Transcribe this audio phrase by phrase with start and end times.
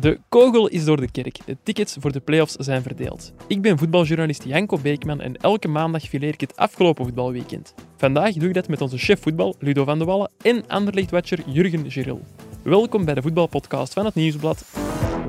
[0.00, 1.38] De kogel is door de kerk.
[1.44, 3.32] De tickets voor de play-offs zijn verdeeld.
[3.46, 7.74] Ik ben voetbaljournalist Janko Beekman en elke maandag fileer ik het afgelopen voetbalweekend.
[7.96, 11.90] Vandaag doe ik dat met onze chef voetbal Ludo van de Wallen en Anderlecht-watcher Jurgen
[11.90, 12.20] Giril.
[12.62, 14.64] Welkom bij de voetbalpodcast van het Nieuwsblad.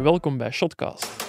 [0.01, 1.28] Welkom bij Shotcast.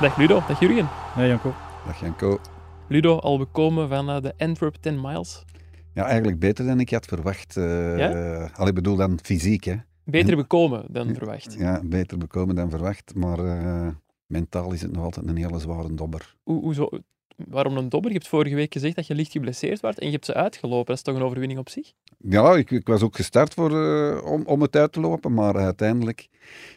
[0.00, 0.88] Dag Ludo, dag Jurgen.
[1.16, 1.54] Ja, Janko.
[1.86, 2.38] Dag Janko.
[2.88, 5.44] Ludo, al bekomen van eh, de Antwerp 10 miles.
[5.94, 7.56] Ja, eigenlijk beter dan ik had verwacht.
[7.56, 8.50] eh Ja?
[8.54, 9.74] al ik bedoel dan fysiek, hè.
[10.04, 11.54] Beter En- bekomen dan verwacht.
[11.58, 13.14] Ja, beter bekomen dan verwacht.
[13.14, 13.88] Maar eh,
[14.26, 16.34] mentaal is het nog altijd een hele zware dobber.
[16.42, 16.88] Hoe, hoezo?
[17.48, 18.10] Waarom een dobber?
[18.10, 20.86] Je hebt vorige week gezegd dat je licht geblesseerd werd en je hebt ze uitgelopen.
[20.86, 21.92] Dat is toch een overwinning op zich?
[22.18, 23.70] Ja, ik, ik was ook gestart voor,
[24.22, 25.34] om, om het uit te lopen.
[25.34, 26.28] Maar uiteindelijk,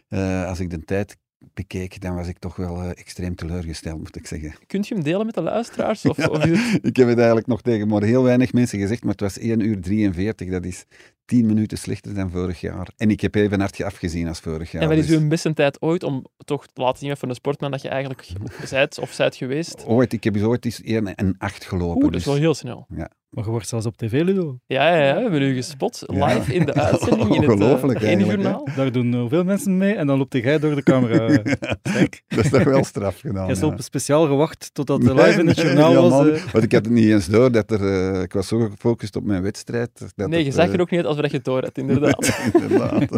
[0.08, 1.18] eh, als ik de tijd
[1.54, 4.54] bekeek, dan was ik toch wel eh, extreem teleurgesteld, moet ik zeggen.
[4.68, 6.06] Kunt je hem delen met de luisteraars?
[6.06, 6.80] Of, of het...
[6.82, 9.60] Ik heb het eigenlijk nog tegen maar heel weinig mensen gezegd, maar het was 1
[9.60, 10.50] uur 43.
[10.50, 10.86] Dat is
[11.26, 12.88] 10 minuten slechter dan vorig jaar.
[12.98, 14.82] En ik heb even hard afgezien als vorig jaar.
[14.82, 17.36] En wat is dus- uw beste tijd ooit om toch te laten zien van een
[17.36, 18.28] sportman dat je eigenlijk
[18.64, 19.86] zijt of zijt geweest?
[19.86, 21.96] Ooit, ik heb eens ooit eens 1 en 8 gelopen.
[21.96, 22.88] Oeh, dat is dus- wel heel snel.
[23.32, 24.58] Maar je wordt zelfs op tv, Ludo.
[24.66, 26.04] Ja, ja, ja, we hebben u gespot.
[26.08, 26.26] Ja.
[26.26, 28.68] Live in de uitzending in het uh, eigenlijk, journaal.
[28.76, 31.28] Daar doen heel veel mensen mee en dan loopt jij door de camera.
[31.82, 33.48] Kijk, Dat is toch wel straf gedaan.
[33.56, 33.68] ja.
[33.70, 36.28] hebt speciaal gewacht totdat de Nee, live in het nee, journaal was.
[36.28, 36.44] eh.
[36.52, 38.14] Want ik had het niet eens door dat er...
[38.16, 39.90] eh, ik was zo gefocust op mijn wedstrijd.
[40.16, 41.62] Dat Nee, je het, zag eh, er ook niet uit alsof dat je het door
[41.64, 42.40] had, inderdaad.
[42.54, 43.12] inderdaad.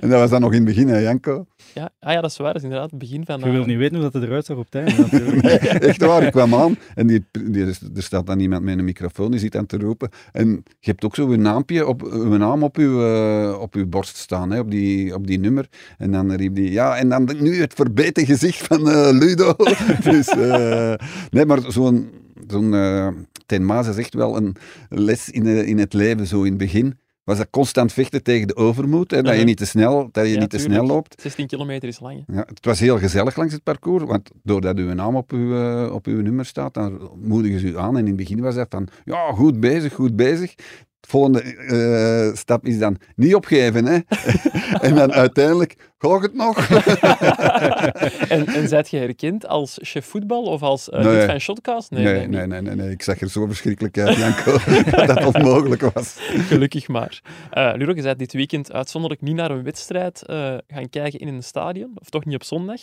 [0.00, 1.46] en dat was dan nog in het begin, hè, Janko?
[1.74, 2.46] Ja, ah ja, dat is waar.
[2.52, 3.38] Dat is inderdaad het begin van...
[3.40, 4.66] Je wil eh, niet weten hoe dat het eruit zag op.
[4.72, 4.84] Nee,
[5.58, 9.34] echt waar, ik kwam aan en die, die, er staat dan iemand met een microfoon,
[9.36, 10.10] die zit aan te roepen.
[10.32, 10.48] En
[10.80, 14.16] je hebt ook zo een naampje op, een naam op uw, eh, op uw borst
[14.16, 15.68] staan, hè, op, die, op die nummer.
[15.98, 19.54] En dan riep die, ja, en dan nu het verbeten gezicht van eh, Ludo.
[20.10, 20.94] dus, eh,
[21.30, 22.10] nee, maar zo'n
[22.48, 22.74] zo'n
[23.46, 24.56] Ten Maas is echt wel een
[24.88, 26.98] les in, in het leven, zo in het begin.
[27.26, 30.32] Was dat constant vechten tegen de overmoed, hè, dat je niet te snel, dat je
[30.32, 30.78] Ja, niet te tuurlijk.
[30.80, 31.20] snel loopt.
[31.22, 32.22] 16 kilometer is lang.
[32.26, 32.34] hè.
[32.34, 35.92] Ja, het was heel gezellig langs het parcours, want doordat uw naam op uw, eh,
[35.94, 37.94] op uw nummer staat, dan moedigen ze u aan.
[37.94, 40.54] En in het begin was dat van, ja, goed bezig, goed bezig.
[41.00, 43.98] De volgende eh, stap is dan niet opgeven, hè.
[44.88, 46.68] en dan uiteindelijk, gaat het nog?
[48.28, 51.26] en, en zijt je herkend als chef voetbal of als uh, Nee.
[51.26, 51.90] van Shotcast?
[51.90, 52.90] Nee, nee, nee, nee, nee.
[52.90, 54.58] Ik zag er zo verschrikkelijk uit, Janko,
[54.96, 56.16] dat dat onmogelijk was.
[56.18, 57.22] Gelukkig maar.
[57.50, 61.28] Eh Ludo, je bent dit weekend uitzonderlijk niet naar een wedstrijd eh, gaan kijken in
[61.28, 62.80] een stadion, of toch niet op zondag.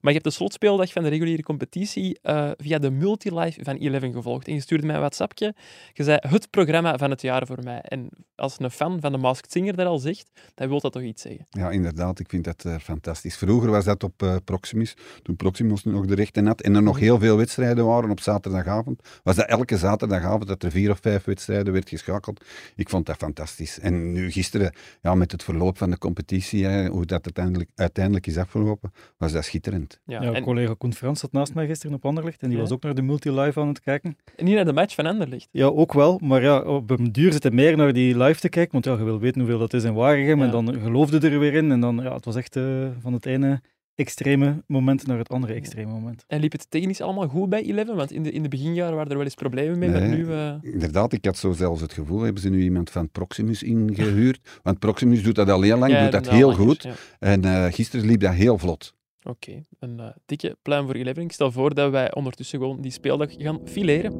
[0.00, 2.18] Maar je hebt de slotspeeldag van de reguliere competitie
[2.56, 4.48] via de multilive van Eleven gevolgd.
[4.48, 5.54] En je stuurde mij een WhatsAppje.
[5.92, 7.80] Je zei het programma van het jaar voor mij.
[7.80, 11.02] En als een fan van de Masked Singer dat al zegt, dan wil dat toch
[11.02, 11.46] iets zeggen.
[11.50, 13.36] Ja, inderdaad, ik vind dat eh, fantastisch.
[13.36, 16.98] Vroeger was dat op eh, Proximus, toen Proximus nog de rechten had en er nog
[16.98, 21.24] heel veel wedstrijden waren op zaterdagavond, was dat elke zaterdagavond dat er vier of vijf
[21.24, 22.44] wedstrijden werd geschakeld.
[22.76, 23.78] Ik vond dat fantastisch.
[23.78, 24.72] En nu gisteren,
[25.02, 29.32] ja, met het verloop van de competitie, hè, hoe dat uiteindelijk, uiteindelijk is afgelopen, was
[29.32, 30.00] dat schitterend.
[30.04, 30.22] Ja.
[30.22, 32.62] Ja, en, collega Koen Frans zat naast mij gisteren op Anderlecht en die Ja.
[32.62, 34.16] was ook naar de multi-live aan het kijken.
[34.36, 35.48] en niet naar de match van Anderlecht.
[35.50, 38.48] Ja, ook wel, maar ja, op een duur zit hij meer naar die live te
[38.48, 40.44] kijken, want ja, je wil weten hoeveel dat is in Waregem Ja.
[40.44, 43.26] en dan geloofde er weer in en dan, ja, het was echt eh, van het
[43.26, 43.60] ene
[43.94, 46.24] extreme moment naar het andere extreme moment.
[46.26, 47.96] En liep het technisch allemaal goed bij Eleven?
[47.96, 50.16] Want in de, in de beginjaren waren er wel eens problemen mee, maar Nee.
[50.16, 50.32] nu...
[50.32, 54.40] eh, Inderdaad, ik had zo zelfs het gevoel, hebben ze nu iemand van Proximus ingehuurd?
[54.62, 56.82] Want Proximus doet dat al heel lang, ja, doet dat heel goed.
[56.82, 56.92] ja.
[57.18, 58.94] En eh, gisteren liep dat heel vlot.
[59.22, 61.22] Oké, een dikke pluim voor Eleven.
[61.22, 64.12] Ik stel voor dat wij ondertussen gewoon die speeldag gaan fileren.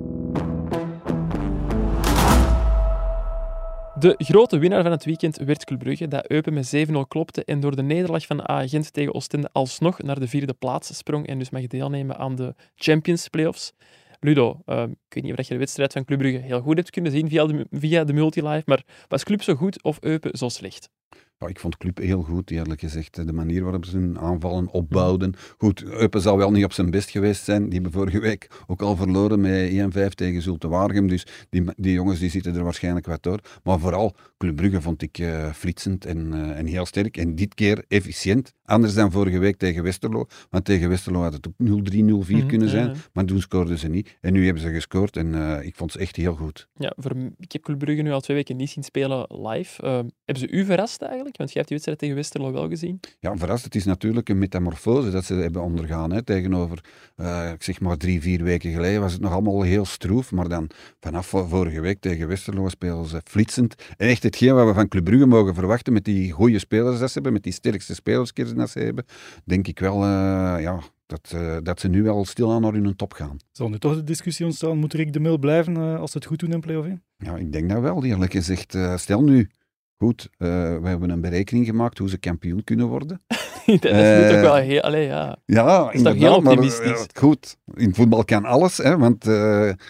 [3.98, 7.60] De grote winnaar van het weekend werd Club Brugge, dat Eupen met 7-0 klopte en
[7.60, 11.38] door de nederlaag van de A-agent tegen Oostende alsnog naar de vierde plaats sprong en
[11.38, 13.72] dus mag deelnemen aan de Champions Playoffs.
[14.20, 16.90] Ludo, eh, ik weet niet of je de wedstrijd van Club Brugge heel goed hebt
[16.90, 20.48] kunnen zien via de, via de multilive, maar was Club zo goed of Eupen zo
[20.48, 20.90] slecht?
[21.38, 23.26] Ja, ik vond Club heel goed, eerlijk gezegd.
[23.26, 25.34] De manier waarop ze hun aanvallen opbouwden.
[25.58, 27.64] Goed, Eupen zal wel niet op zijn best geweest zijn.
[27.64, 29.70] Die hebben vorige week ook al verloren met
[30.10, 31.08] 1-5 tegen Zulte Waregem.
[31.08, 33.40] Dus die, die jongens die zitten er waarschijnlijk wat door.
[33.62, 35.24] Maar vooral, Club Brugge vond ik
[35.54, 37.16] flitsend en, eh, en heel sterk.
[37.16, 38.52] En dit keer efficiënt.
[38.64, 40.26] Anders dan vorige week tegen Westerlo.
[40.50, 42.96] Want tegen Westerlo had het ook 0-3, 0-4 Mhm, kunnen zijn.
[43.12, 44.16] Maar toen scoorden ze niet.
[44.20, 45.16] En nu hebben ze gescoord.
[45.16, 46.68] En eh, ik vond ze echt heel goed.
[46.76, 49.82] Ja, voor, ik heb Club Brugge nu al twee weken niet zien spelen live.
[49.82, 49.92] Eh,
[50.24, 51.24] hebben ze u verrast eigenlijk?
[51.26, 51.36] Eigenlijk?
[51.36, 53.00] Want jij hebt die wedstrijd tegen Westerlo wel gezien.
[53.20, 53.64] Ja, verrast.
[53.64, 56.12] Het is natuurlijk een metamorfose dat ze hebben ondergaan.
[56.12, 56.22] Hè.
[56.22, 56.84] Tegenover,
[57.16, 60.32] uh, ik zeg maar drie, vier weken geleden was het nog allemaal heel stroef.
[60.32, 60.70] Maar dan
[61.00, 63.74] vanaf vorige week tegen Westerlo spelen ze flitsend.
[63.96, 67.08] En echt hetgeen wat we van Club Brugge mogen verwachten met die goede spelers dat
[67.08, 69.04] ze hebben, met die sterkste spelers dat ze hebben,
[69.44, 73.12] denk ik wel, uh, ja, dat, uh, dat ze nu wel stilaan naar hun top
[73.12, 73.36] gaan.
[73.52, 76.26] Zal nu toch de discussie ontstaan, moet Rick de Mil blijven uh, als ze het
[76.26, 77.02] goed doen in play-off 1?
[77.16, 78.74] Ja, ik denk dat wel, eerlijk gezegd.
[78.74, 79.50] Uh, stel nu,
[79.96, 83.22] goed, we hebben een berekening gemaakt hoe ze kampioen kunnen worden.
[83.66, 84.80] dat is toch wel heel...
[84.80, 85.36] Allee, ja.
[85.44, 86.86] Ja, is toch heel optimistisch.
[86.86, 89.24] Maar, goed, in voetbal kan alles, hè, want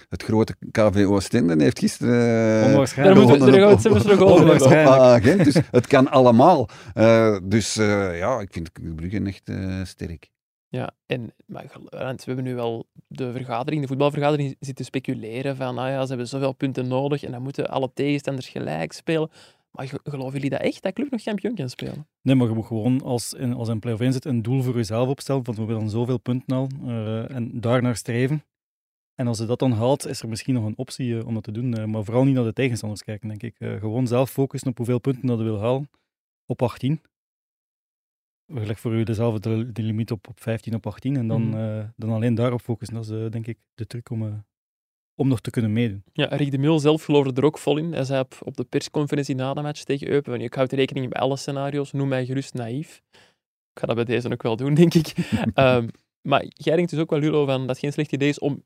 [0.08, 2.64] het grote KV Oostende heeft gisteren...
[2.64, 3.18] Onwaarschijnlijk.
[3.18, 3.52] Daar moeten
[3.92, 6.68] we nog over Dus het kan allemaal.
[7.42, 9.50] dus ja, ik vind Brugge echt
[9.88, 10.30] sterk.
[10.68, 15.88] Ja, en maar, we hebben nu wel de vergadering, de voetbalvergadering, zitten speculeren van ah
[15.88, 19.30] ja, ze hebben zoveel punten nodig en dan moeten alle tegenstanders gelijk spelen.
[19.76, 22.06] Maar geloven jullie dat echt, dat club nog kampioen kan spelen?
[22.22, 24.74] Nee, maar je moet gewoon als, in, als een play-off 1 zit een doel voor
[24.74, 28.44] jezelf opstellen, want we dan zoveel punten al, uh, en daarnaar streven.
[29.14, 31.42] En als je dat dan haalt, is er misschien nog een optie uh, om dat
[31.42, 31.78] te doen.
[31.78, 33.54] Uh, maar vooral niet naar de tegenstanders kijken, denk ik.
[33.58, 35.90] gewoon zelf focussen op hoeveel punten dat je wil halen.
[36.46, 37.00] Op 18
[38.46, 41.54] leg voor u dezelfde de limiet op, op 15 op 18 en dan, mm.
[41.54, 42.96] uh, dan alleen daarop focussen.
[42.96, 44.44] Dat is denk ik de truc om,
[45.16, 46.02] om nog te kunnen meedoen.
[46.12, 47.92] Ja, Rick de Mil zelf geloofde er ook vol in.
[47.92, 51.20] Hij zei op, op de persconferentie na de match tegen Eupen, ik houd rekening bij
[51.20, 53.02] alle scenario's, noem mij gerust naïef.
[53.72, 55.14] Ik ga dat bij deze ook wel doen, denk ik.
[55.54, 55.88] um,
[56.30, 58.64] maar jij denkt dus ook wel, Lulo, van dat het geen slecht idee is om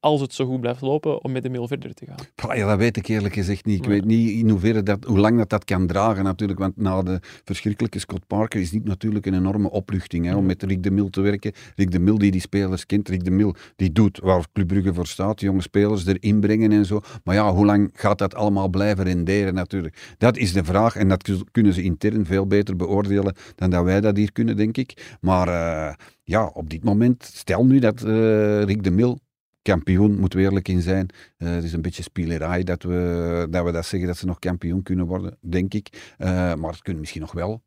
[0.00, 2.56] als het zo goed blijft lopen, om met de mail verder te gaan?
[2.56, 3.78] ja, dat weet ik eerlijk gezegd niet.
[3.78, 7.02] Ik weet niet in hoeverre dat, hoe lang dat, dat kan dragen natuurlijk, want na
[7.02, 10.90] de verschrikkelijke Scott Parker is dit natuurlijk een enorme opluchting hè, om met Rick de
[10.90, 11.52] Mil te werken.
[11.74, 14.94] Rick de Mil die die spelers kent, Rick de Mil die doet waar Club Brugge
[14.94, 17.00] voor staat, jonge spelers erin brengen en zo.
[17.24, 20.14] Maar ja, hoe lang gaat dat allemaal blijven renderen natuurlijk?
[20.18, 24.00] Dat is de vraag en dat kunnen ze intern veel beter beoordelen dan dat wij
[24.00, 25.16] dat hier kunnen, denk ik.
[25.20, 25.48] Maar...
[25.48, 25.94] Uh,
[26.28, 29.18] ja, op dit moment, stel nu dat uh, Rick de Mil
[29.66, 31.08] kampioen, moeten we eerlijk in zijn.
[31.38, 34.38] Uh, het is een beetje spielerij dat we, dat we dat zeggen, dat ze nog
[34.38, 36.14] kampioen kunnen worden, denk ik.
[36.18, 37.62] Uh, maar het kunnen misschien nog wel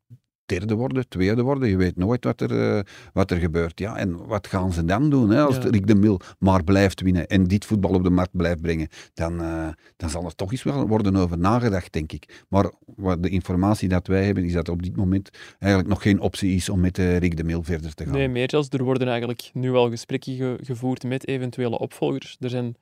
[0.50, 1.70] derde worden, tweede worden.
[1.70, 2.80] Je weet nooit wat er, uh,
[3.14, 3.80] wat er gebeurt.
[3.80, 5.70] Ja, en wat gaan ze dan doen hè, als ja.
[5.70, 8.88] Rick de Mil maar blijft winnen en dit voetbal op de markt blijft brengen?
[9.14, 9.68] Dan, uh,
[9.98, 12.46] dan zal er toch eens wel worden over nagedacht, denk ik.
[12.50, 15.30] Maar wat de informatie dat wij hebben, is dat op dit moment
[15.60, 18.14] eigenlijk nog geen optie is om met uh, Rick de Mil verder te gaan.
[18.14, 18.70] Nee, meer zelfs.
[18.70, 22.38] Er worden eigenlijk nu al gesprekken ge gevoerd met eventuele opvolgers.
[22.40, 22.76] Er zijn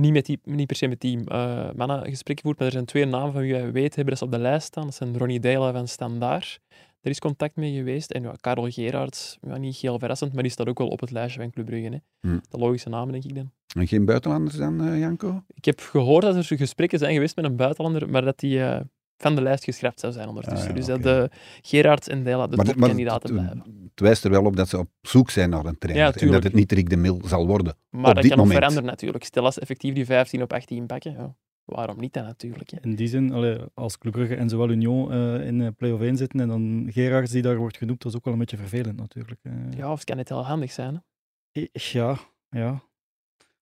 [0.00, 2.84] niet, met die, niet per se met die uh, mannen gesprekken gevoerd, maar er zijn
[2.84, 4.84] twee namen van wie wij weten hebben dat ze op de lijst staan.
[4.84, 6.60] Dat zijn Ronnie Deila van Standaard.
[7.00, 8.10] Er is contact mee geweest.
[8.10, 11.10] En ja, Karel Gerards, ja, niet heel verrassend, maar die staat ook wel op het
[11.10, 11.88] lijstje van Club Brugge.
[11.88, 12.28] Hè.
[12.28, 12.40] Hmm.
[12.48, 13.50] De logische namen, denk ik dan.
[13.76, 15.42] En geen buitenlanders dan, uh, Janko?
[15.54, 18.80] Ik heb gehoord dat er gesprekken zijn geweest met een buitenlander, maar dat die uh,
[19.16, 20.68] van de lijst geschrapt zou zijn ondertussen.
[20.68, 21.02] Ah, ja, dus okay.
[21.02, 23.87] dat de Gerards en Dela de maar, topkandidaten maar, blijven.
[23.98, 26.04] Het wijst er wel op dat ze op zoek zijn naar een trainer.
[26.04, 27.76] Ja, en dat het niet Rick de Mil zal worden.
[27.90, 28.58] Maar op dat dit kan moment.
[28.58, 29.24] veranderen natuurlijk.
[29.24, 31.12] Stel als ze effectief die 15 op 18 pakken.
[31.12, 31.34] Ja.
[31.64, 32.70] Waarom niet dan natuurlijk?
[32.70, 32.78] Hè?
[32.80, 36.16] In die zin, allee, als Club Brugge en zowel Union uh, in uh, play-off 1
[36.16, 38.96] zitten en dan Gerards die daar wordt genoemd, dat is ook wel een beetje vervelend
[38.96, 39.40] natuurlijk.
[39.42, 39.52] Uh.
[39.76, 41.04] Ja, of het kan net heel handig zijn.
[41.52, 41.66] Hè?
[41.72, 42.18] Ja,
[42.50, 42.82] ja.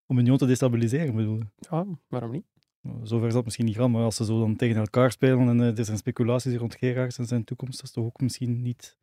[0.06, 2.46] Om Union te destabiliseren bedoel Ja, waarom niet?
[3.02, 5.60] Zover is dat misschien niet gaan, maar als ze zo dan tegen elkaar spelen en
[5.60, 8.98] er zijn speculaties rond Gerards en zijn toekomst, dat is toch ook misschien niet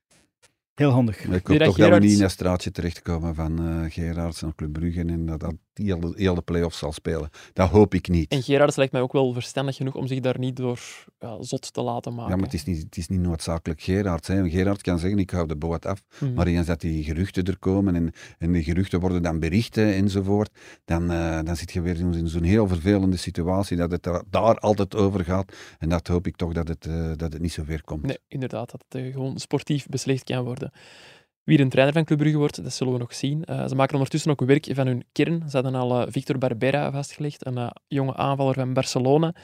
[0.75, 1.24] heel handig.
[1.24, 4.74] Ik hoop toch dat we niet in een straatje terechtkomen van uh, Gerards naar Club
[4.74, 7.30] Brugge en dat dat heel de, heel de play-offs zal spelen.
[7.54, 8.31] Dat hoop ik niet.
[8.31, 10.80] En Gerards lijkt mij ook wel verstandig genoeg om zich daar niet door
[11.20, 12.31] ja, zot te laten maken.
[12.31, 14.27] Ja, maar het is niet, het is niet noodzakelijk Gerards.
[14.27, 14.50] Hè.
[14.50, 16.03] Gerards kan zeggen, ik hou de boot af.
[16.20, 16.36] Mm -hmm.
[16.36, 20.50] Maar eens dat die geruchten er komen en, en die geruchten worden dan berichten enzovoort,
[20.86, 24.96] dan, uh, dan zit je weer in zo'n heel vervelende situatie dat het daar altijd
[24.96, 25.53] over gaat.
[25.80, 28.06] En dat hoop ik toch dat het, uh, dat het niet zo ver komt.
[28.06, 28.72] Nee, inderdaad.
[28.72, 30.72] Dat het uh, gewoon sportief beslist kan worden.
[31.43, 33.43] Wie een trainer van Club Brugge wordt, dat zullen we nog zien.
[33.45, 35.50] Uh, ze maken ondertussen ook werk van hun kern.
[35.50, 39.35] Ze hadden al uh, Victor Barbera vastgelegd, een uh, jonge aanvaller van Barcelona.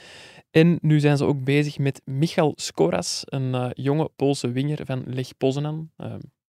[0.52, 5.38] En nu zijn ze ook bezig met Michal Skoras, een jonge Poolse winger van Lech
[5.38, 5.92] Poznan.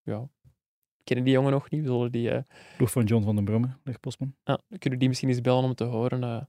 [0.02, 0.28] Ja,
[1.04, 1.80] kennen die jongen nog niet.
[1.80, 2.30] We zullen die...
[2.76, 4.34] Ploeg van John van den Bromme, Lech Poznan.
[4.44, 6.48] Ah, kunnen die misschien eens bellen om te horen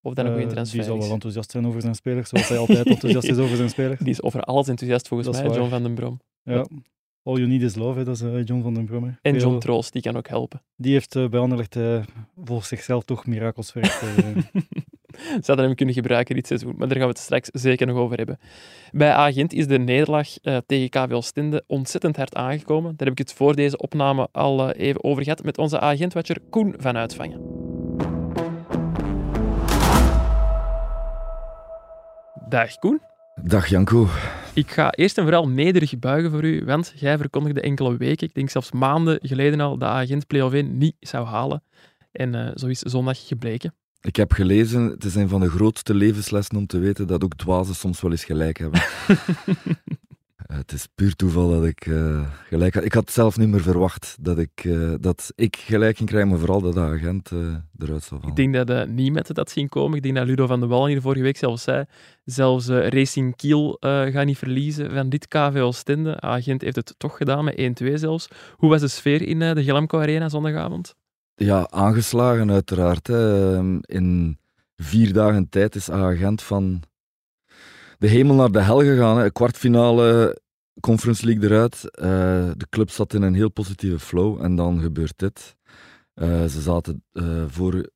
[0.00, 2.58] of dat een goede transfer Die zal wel enthousiast zijn over zijn spelers, zoals hij
[2.58, 4.00] altijd enthousiast is over zijn spelers.
[4.00, 6.20] Die is over alles enthousiast volgens mij, John van den Brom.
[6.42, 6.66] Ja,
[7.26, 9.18] All You Need Is Love, hè, dat is uh, John van den Bromme.
[9.22, 10.62] En John Troost, die kan ook helpen.
[10.76, 12.02] Die heeft uh, bij Anderlecht uh,
[12.44, 14.00] volgens zichzelf toch mirakels verricht.
[15.14, 17.96] Ze hadden hem kunnen gebruiken dit seizoen, maar daar gaan we het straks zeker nog
[17.96, 18.38] over hebben.
[18.90, 20.28] Bij Agent is de nederlaag
[20.66, 22.96] tegen KV Oostende ontzettend hard aangekomen.
[22.96, 26.74] Daar heb ik het voor deze opname al even over gehad met onze agentwatcher Koen
[26.76, 27.40] van Uitvangen.
[32.48, 33.00] Dag Koen.
[33.42, 34.08] Dag Janko.
[34.54, 38.34] Ik ga eerst en vooral nederig buigen voor u, want jij verkondigde enkele weken, ik
[38.34, 41.62] denk zelfs maanden geleden al, dat agent play-off 1 niet zou halen.
[42.12, 43.74] En uh, zo is zondag gebleken.
[44.00, 47.36] Ik heb gelezen, het is een van de grootste levenslessen om te weten dat ook
[47.36, 48.82] dwazen soms wel eens gelijk hebben.
[50.54, 52.84] Eh, het is puur toeval dat ik uh, gelijk had.
[52.84, 56.38] Ik had zelf niet meer verwacht dat ik, uh, dat ik gelijk ging krijgen, maar
[56.38, 57.30] vooral dat de agent
[57.78, 58.28] eruit zou vallen.
[58.28, 59.96] Ik denk dat de Niemet dat zien komen.
[59.96, 61.84] Ik denk dat Ludo van de Wal hier vorige week zelfs zei.
[62.24, 66.20] Zelfs Racing Kiel gaat niet verliezen van dit KV Oostende.
[66.20, 68.28] Agent heeft het toch gedaan, met 1-2 zelfs.
[68.56, 70.94] Hoe was de sfeer in de Glamco Arena zondagavond?
[71.34, 73.06] Ja, aangeslagen uiteraard.
[73.06, 73.54] Hè.
[73.54, 74.38] Ehm, in
[74.76, 76.82] vier dagen tijd is agent van
[77.98, 79.18] de hemel naar de hel gegaan.
[79.18, 79.30] Hè.
[79.30, 80.42] Kwartfinale
[80.80, 81.84] Conference League eruit.
[81.84, 85.56] Uh, de club zat in een heel positieve flow en dan gebeurt dit.
[86.14, 87.90] Uh, ze zaten uh, voor,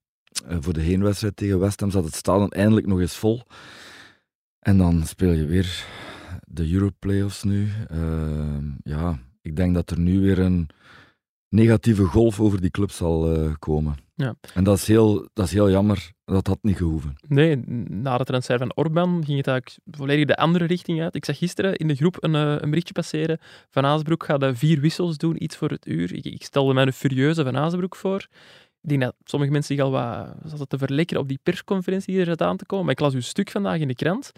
[0.60, 3.42] voor de heenwedstrijd tegen West Ham, zat het stadion eindelijk nog eens vol.
[4.58, 5.86] En dan speel je weer
[6.46, 7.68] de Euro Playoffs nu.
[8.82, 10.68] ja, ik denk dat er nu weer een
[11.48, 14.07] negatieve golf over die club zal komen.
[14.18, 14.34] Ja.
[14.54, 16.12] En dat is, heel, dat is heel jammer.
[16.24, 17.14] Dat had niet gehoeven.
[17.28, 17.56] Nee,
[17.88, 21.14] na de transfer van Orban ging het eigenlijk volledig de andere richting uit.
[21.14, 23.38] Ik zag gisteren in de groep een, uh, een berichtje passeren.
[23.70, 26.14] Van Azenbroek gaat uh, vier wissels doen, iets voor het uur.
[26.14, 28.26] Ik, ik stelde mij een furieuze Van Azenbroek voor.
[28.82, 32.20] Ik denk dat sommige mensen zich al wat zaten te verlekkeren op die persconferentie die
[32.20, 32.84] er zat aan te komen.
[32.84, 34.32] Maar ik las uw stuk vandaag in de krant.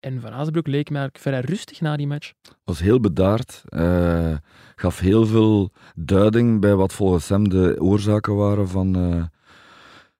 [0.00, 2.32] En Van Azenbroek leek me vrij rustig na die match.
[2.64, 3.62] Was heel bedaard.
[3.68, 4.36] Uh,
[4.76, 9.24] gaf heel veel duiding bij wat volgens hem de oorzaken waren van, uh,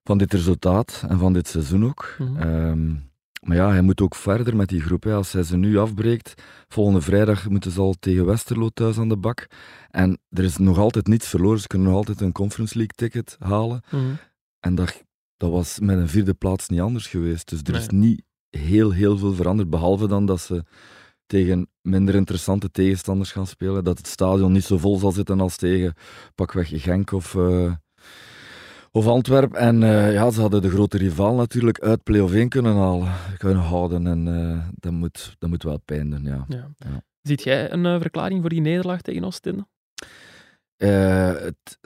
[0.05, 2.15] van dit resultaat en van dit seizoen ook.
[2.19, 2.49] Mm -hmm.
[2.49, 3.11] um,
[3.43, 5.03] maar ja, hij moet ook verder met die groep.
[5.03, 5.15] Hè.
[5.15, 9.17] Als hij ze nu afbreekt, volgende vrijdag moeten ze al tegen Westerlo thuis aan de
[9.17, 9.47] bak.
[9.91, 11.61] En er is nog altijd niets verloren.
[11.61, 13.83] Ze kunnen nog altijd een Conference League ticket halen.
[13.91, 14.19] Mm -hmm.
[14.61, 15.05] En dat,
[15.37, 17.49] dat was met een vierde plaats niet anders geweest.
[17.49, 17.81] Dus er nee.
[17.81, 19.71] is niet heel, heel veel veranderd.
[19.71, 20.65] Behalve dan dat ze
[21.27, 23.85] tegen minder interessante tegenstanders gaan spelen.
[23.85, 25.95] Dat het stadion niet zo vol zal zitten als tegen
[26.35, 27.73] pakweg Genk of, uh,
[28.91, 29.59] of Antwerpen.
[29.59, 33.63] En uh, ja, ze hadden de grote rival natuurlijk uit play-off 1 kunnen, halen, kunnen
[33.63, 34.07] houden.
[34.07, 36.45] En uh, dat, moet, dat moet wel pijn doen, ja.
[36.49, 36.71] ja.
[36.77, 37.03] ja.
[37.23, 39.67] Ziet jij een verklaring voor die nederlaag tegen Oostende?
[40.87, 41.79] Het,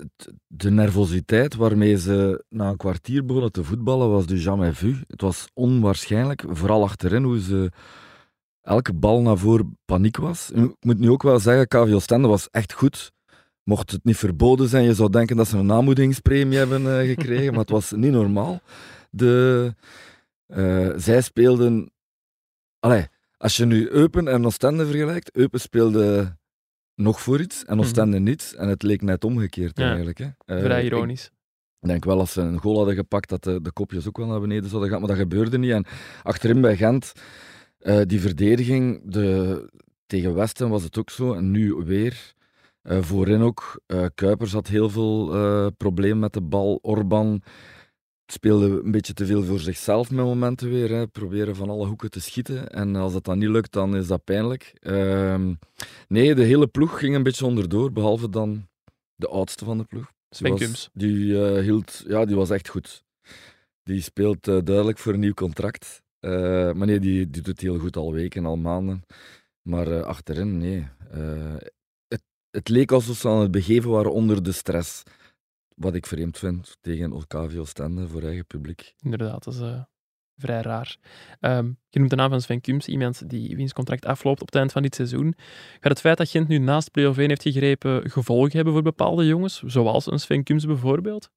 [0.47, 4.97] de nervositeit waarmee ze na een kwartier begonnen te voetballen was du jamais vu.
[5.07, 7.71] Het was onwaarschijnlijk, vooral achterin, hoe ze
[8.61, 10.51] elke bal naar voren paniek was.
[10.51, 13.13] Ik moet nu ook wel zeggen, KV Oostende was echt goed.
[13.65, 17.51] Mocht het niet verboden zijn, je zou denken dat ze een aanmoedigingspremie hebben uh, gekregen,
[17.51, 18.61] maar het was niet normaal.
[19.11, 19.75] De,
[20.47, 21.93] uh, zij speelden...
[23.37, 26.37] Als je nu Eupen en Oostende vergelijkt, Eupen speelde
[26.95, 28.25] nog voor iets en Oostende mm.
[28.25, 28.55] niets.
[28.55, 29.87] En het leek net omgekeerd ja.
[29.87, 30.19] eigenlijk.
[30.19, 30.25] Hè.
[30.25, 31.31] Uh, Vrij ironisch.
[31.81, 34.27] Ik denk wel als ze een goal hadden gepakt dat de, de kopjes ook wel
[34.27, 35.71] naar beneden zouden gaan, maar dat gebeurde niet.
[35.71, 35.87] En
[36.23, 37.13] achterin bij Gent,
[37.81, 39.71] uh, die verdediging, de,
[40.07, 42.35] tegen Westen was het ook zo en nu weer.
[42.83, 43.81] Uh, voorin ook,
[44.15, 45.27] Kuipers had heel veel
[45.77, 46.79] problemen met de bal.
[46.83, 47.43] Orban
[48.33, 50.91] speelde een beetje te veel voor zichzelf met momenten weer.
[50.91, 51.07] Hè.
[51.07, 52.69] Proberen van alle hoeken te schieten.
[52.71, 54.73] En als dat dan niet lukt, dan is dat pijnlijk.
[54.81, 55.49] Uh,
[56.09, 58.69] nee, de hele ploeg ging een beetje onderdoor, behalve dan
[59.15, 60.13] de oudste van de ploeg.
[60.39, 60.91] Kums.
[60.93, 63.05] Die, uh, hield, ja, die was echt goed.
[63.83, 66.03] Die speelt uh, duidelijk voor een nieuw contract.
[66.21, 66.33] Uh,
[66.73, 69.03] maar nee, die, die doet heel goed al weken, al maanden.
[69.63, 70.89] Maar achterin, nee.
[72.09, 75.03] het, het leek alsof ze aan het begeven waren onder de stress.
[75.77, 78.95] Wat ik vreemd vind tegen Octavio Stende voor eigen publiek.
[78.99, 79.83] Inderdaad, dat is uh,
[80.37, 80.97] vrij raar.
[81.41, 84.57] Um, je noemt de naam van Sven Kums, iemand die wiens contract afloopt op het
[84.57, 85.35] eind van dit seizoen.
[85.73, 89.27] Gaat het feit dat Gent nu naast play-off 1 heeft gegrepen gevolgen hebben voor bepaalde
[89.27, 91.31] jongens, zoals een Sven Kums bijvoorbeeld?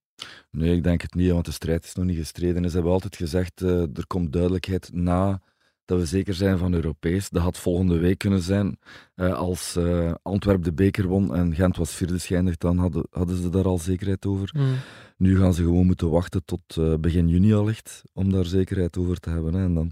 [0.51, 2.69] Nee, ik denk het niet, want de strijd is nog niet gestreden.
[2.69, 5.41] Ze hebben altijd gezegd, uh, er komt duidelijkheid na
[5.85, 7.29] dat we zeker zijn van Europees.
[7.29, 8.79] Dat had volgende week kunnen zijn.
[9.15, 13.37] Uh, als uh, Antwerp de beker won en Gent was vierde schijnig, dan hadden, hadden
[13.37, 14.49] ze daar al zekerheid over.
[14.57, 14.75] Mm.
[15.17, 19.19] Nu gaan ze gewoon moeten wachten tot uh, begin juni allicht, om daar zekerheid over
[19.19, 19.53] te hebben.
[19.53, 19.63] Hè.
[19.63, 19.91] En dan...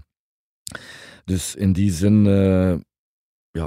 [1.24, 2.24] Dus in die zin,
[3.50, 3.66] ja,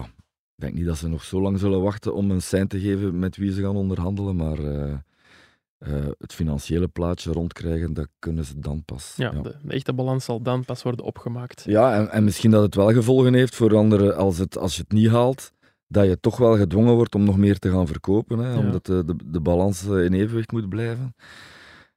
[0.56, 3.20] ik denk niet dat ze nog zo lang zullen wachten om een sein te geven
[3.20, 4.58] met wie ze gaan onderhandelen, maar
[5.80, 9.14] uh, het financiële plaatje rondkrijgen, dat kunnen ze dan pas.
[9.18, 9.42] Ja, ja.
[9.42, 11.64] De, de, echte balans zal dan pas worden opgemaakt.
[11.64, 14.82] Ja, en, en misschien dat het wel gevolgen heeft voor anderen als, het, als je
[14.82, 15.52] het niet haalt,
[15.88, 18.58] dat je toch wel gedwongen wordt om nog meer te gaan verkopen, hè, ja.
[18.58, 21.16] omdat de, de, de balans in evenwicht moet blijven.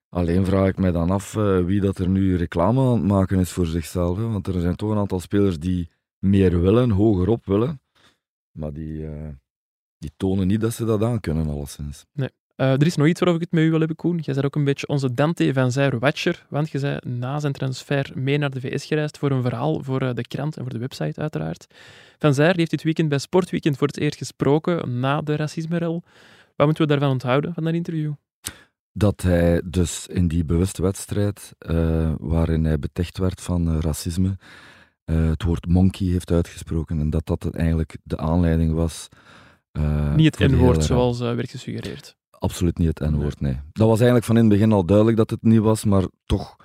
[0.09, 3.39] Alleen vraag ik mij dan af uh, wie dat er nu reclame aan het maken
[3.39, 4.17] is voor zichzelf.
[4.17, 7.81] Hè, want er zijn toch een aantal spelers die meer willen, hoger op willen,
[8.51, 9.29] maar die, uh,
[9.99, 12.07] die tonen niet dat ze dat aan kunnen, alleszins.
[12.13, 12.31] Nee.
[12.61, 14.19] Eh, er is nog iets waarover ik het met u wil hebben, Koen.
[14.19, 17.53] Jij bent ook een beetje onze Dante van Zijr Watcher, want je bent na zijn
[17.53, 20.73] transfer mee naar de VS gereisd voor een verhaal voor eh, de krant en voor
[20.73, 21.67] de website uiteraard.
[22.19, 26.03] Van Zijr heeft dit weekend bij Sportweekend voor het eerst gesproken na de racisme-rel.
[26.57, 28.13] Wat moeten we daarvan onthouden, van dat interview?
[28.93, 34.37] Dat hij dus in die bewuste wedstrijd, uh, waarin hij beticht werd van racisme,
[35.05, 39.09] het woord monkey heeft uitgesproken en dat dat eigenlijk de aanleiding was
[39.73, 42.19] uh, niet het N-woord zoals werd gesuggereerd.
[42.41, 43.61] Absoluut niet het N-woord, nee.
[43.73, 46.57] Dat was eigenlijk van in het begin al duidelijk dat het niet was, maar toch,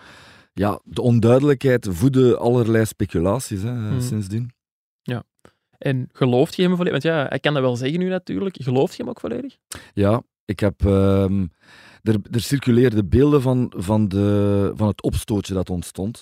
[0.54, 4.02] ja, de onduidelijkheid voedde allerlei speculaties hè, hmm.
[4.02, 4.52] sindsdien.
[5.02, 5.24] Ja.
[5.78, 7.04] En gelooft je hem volledig?
[7.04, 8.58] Want ja, hij kan dat wel zeggen nu natuurlijk.
[8.62, 9.58] Gelooft je hem ook volledig?
[9.94, 10.84] Ja, ik heb...
[10.84, 11.42] Uh,
[12.02, 16.22] er, er circuleerden beelden van, van, de, van het opstootje dat ontstond.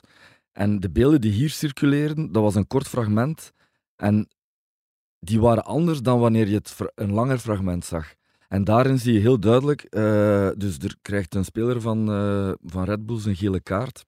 [0.52, 3.52] En de beelden die hier circuleerden, dat was een kort fragment.
[3.96, 4.28] En
[5.20, 8.14] die waren anders dan wanneer je het een langer fragment zag.
[8.54, 12.84] En daarin zie je heel duidelijk, uh, dus er krijgt een speler van, uh, van
[12.84, 14.06] Red Bulls een gele kaart.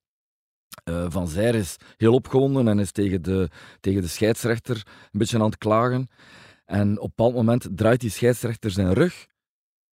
[0.90, 3.50] Uh, van Zijr is heel opgewonden en is tegen de,
[3.80, 4.76] tegen de scheidsrechter
[5.12, 6.08] een beetje aan het klagen.
[6.66, 9.26] En op een bepaald moment draait die scheidsrechter zijn rug.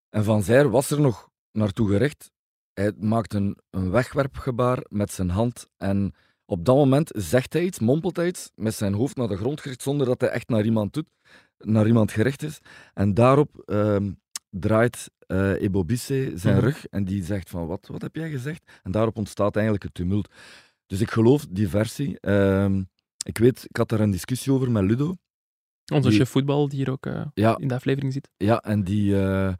[0.09, 2.31] En Van Zijr was er nog naartoe gericht.
[2.73, 7.79] Hij maakt een, een wegwerpgebaar met zijn hand en op dat moment zegt hij iets,
[7.79, 10.65] mompelt hij iets, met zijn hoofd naar de grond gericht, zonder dat hij echt naar
[10.65, 11.09] iemand doet,
[11.59, 12.59] naar iemand gericht is.
[12.95, 13.97] En daarop uh,
[14.53, 16.65] draait uh, Ebobisse zijn mhm.
[16.65, 18.81] rug en die zegt van, wat, wat heb jij gezegd?
[18.83, 20.29] En daarop ontstaat eigenlijk het tumult.
[20.87, 22.19] Dus ik geloof die versie.
[22.21, 22.77] Uh,
[23.25, 25.15] ik weet, ik had daar een discussie over met Ludo.
[25.93, 28.29] Onze chef voetbal, die hier ook uh, ja, in de aflevering zit.
[28.37, 29.53] Ja, en die eh,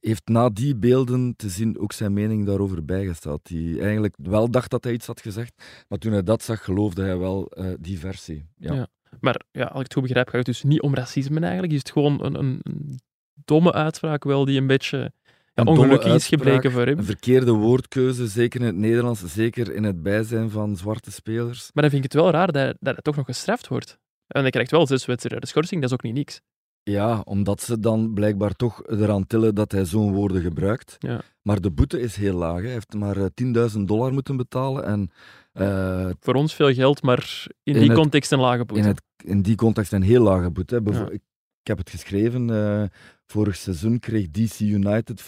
[0.00, 3.40] heeft na die beelden te zien ook zijn mening daarover bijgesteld.
[3.46, 7.02] Die eigenlijk wel dacht dat hij iets had gezegd, maar toen hij dat zag, geloofde
[7.02, 8.46] hij wel die versie.
[8.56, 8.74] Ja.
[8.74, 8.88] ja.
[9.20, 11.72] Maar ja, als ik het goed begrijp, gaat het dus niet om racisme eigenlijk.
[11.72, 13.00] Is het gewoon een, een
[13.44, 15.12] domme uitspraak wel die een beetje
[15.54, 16.98] ja, ongelukkig is gebleken voor hem?
[16.98, 21.70] Een verkeerde woordkeuze, zeker in het Nederlands, zeker in het bijzijn van zwarte spelers.
[21.72, 23.98] Maar dan vind ik het wel raar dat, dat het toch nog gestraft wordt.
[24.26, 26.40] En hij krijgt wel zes wedstrijden schorsing, dat is ook niet niks.
[26.82, 30.96] Ja, omdat ze dan blijkbaar toch eraan tillen dat hij zo'n woorden gebruikt.
[30.98, 31.20] Ja.
[31.42, 32.62] Maar de boete is heel laag.
[32.62, 34.84] Hij heeft maar 10.000 eh, dollar moeten betalen.
[34.84, 35.10] En,
[35.54, 38.82] uh, Voor ons veel geld, maar in, die context een lage boete.
[38.82, 40.76] In, het, in die context een heel lage boete.
[40.76, 41.20] Ik, ik,
[41.62, 42.48] heb het geschreven.
[42.48, 42.82] Uh,
[43.30, 45.22] vorig seizoen kreeg DC United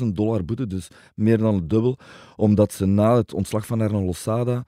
[0.00, 1.98] 25.000 dollar boete, dus meer dan het dubbel.
[2.36, 4.64] Omdat ze na het ontslag van Hernan Losada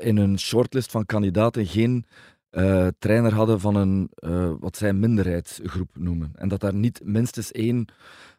[0.00, 2.04] in een shortlist van kandidaten geen
[2.50, 6.32] uh, trainer hadden van een, uh, wat zij minderheidsgroep noemen.
[6.34, 7.88] En dat daar niet minstens één,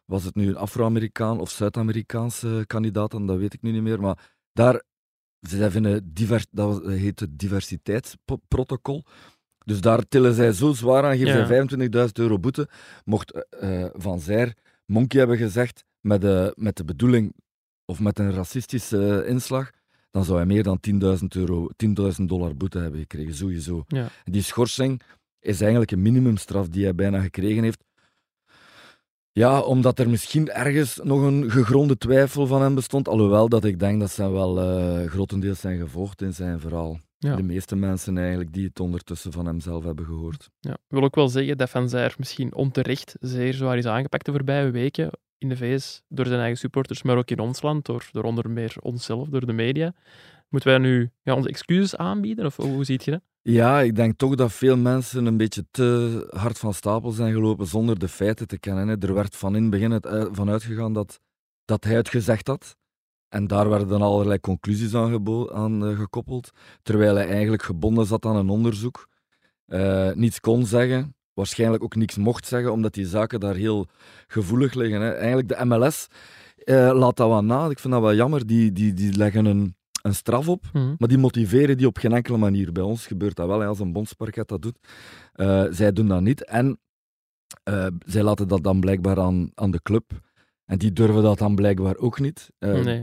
[0.04, 4.32] was het nu een Afro-Amerikaan of Zuid-Amerikaanse kandidaat, dat weet ik nu niet meer, maar
[4.52, 4.82] daar,
[5.40, 9.04] zij vinden, divers, dat heet het diversiteitsprotocol.
[9.64, 12.68] Dus daar tillen zij zo zwaar aan, geven zij 25.000 euro boete.
[13.04, 14.54] Mocht uh, Van Zijr
[14.86, 17.34] Monkey hebben gezegd, met de, met de bedoeling,
[17.84, 19.70] of met een racistische inslag,
[20.10, 21.68] dan zou hij meer dan 10.000 euro,
[22.20, 23.84] 10.000 dollar boete hebben gekregen, sowieso.
[23.86, 24.08] Ja.
[24.24, 25.00] Die schorsing
[25.40, 27.84] is eigenlijk een minimumstraf die hij bijna gekregen heeft.
[29.32, 33.08] Ja, omdat er misschien ergens nog een gegronde twijfel van hem bestond.
[33.08, 37.00] Alhoewel dat ik denk dat ze wel uh, grotendeels zijn gevolgd in zijn verhaal.
[37.18, 40.50] De meeste mensen eigenlijk die het ondertussen van hemzelf hebben gehoord.
[40.60, 44.24] Ja, ik wil ook wel zeggen dat Van Zijr misschien onterecht zeer zwaar is aangepakt
[44.24, 47.86] de voorbije weken in de VS door zijn eigen supporters, maar ook in ons land,
[47.86, 49.94] door, door onder meer onszelf, door de media.
[50.48, 53.20] Moeten wij nu ja, onze excuses aanbieden, of hoe ziet je dat?
[53.42, 57.66] Ja, ik denk toch dat veel mensen een beetje te hard van stapel zijn gelopen
[57.66, 59.00] zonder de feiten te kennen.
[59.00, 61.20] Er werd van in het begin het van uitgegaan dat,
[61.64, 62.76] dat hij het gezegd had.
[63.34, 66.50] En daar werden dan allerlei conclusies aan, aan uh, gekoppeld,
[66.82, 69.08] terwijl hij eigenlijk gebonden zat aan een onderzoek.
[69.66, 73.86] Uh, niets kon zeggen waarschijnlijk ook niks mocht zeggen, omdat die zaken daar heel
[74.26, 75.00] gevoelig liggen.
[75.00, 75.10] Hè.
[75.10, 76.06] Eigenlijk de MLS
[76.64, 77.68] uh, eh, laat dat wel na.
[77.68, 78.46] Ik vind dat wel jammer.
[78.46, 80.94] Die, die, die leggen een, een straf op, mhm.
[80.98, 82.72] maar die motiveren die op geen enkele manier.
[82.72, 84.78] Bij ons gebeurt dat wel, als een bondsparket dat doet.
[85.76, 86.44] Zij doen dat niet.
[86.44, 86.78] En
[88.06, 90.12] zij laten dat dan blijkbaar aan, aan de club.
[90.64, 92.50] En die durven dat dan blijkbaar ook niet.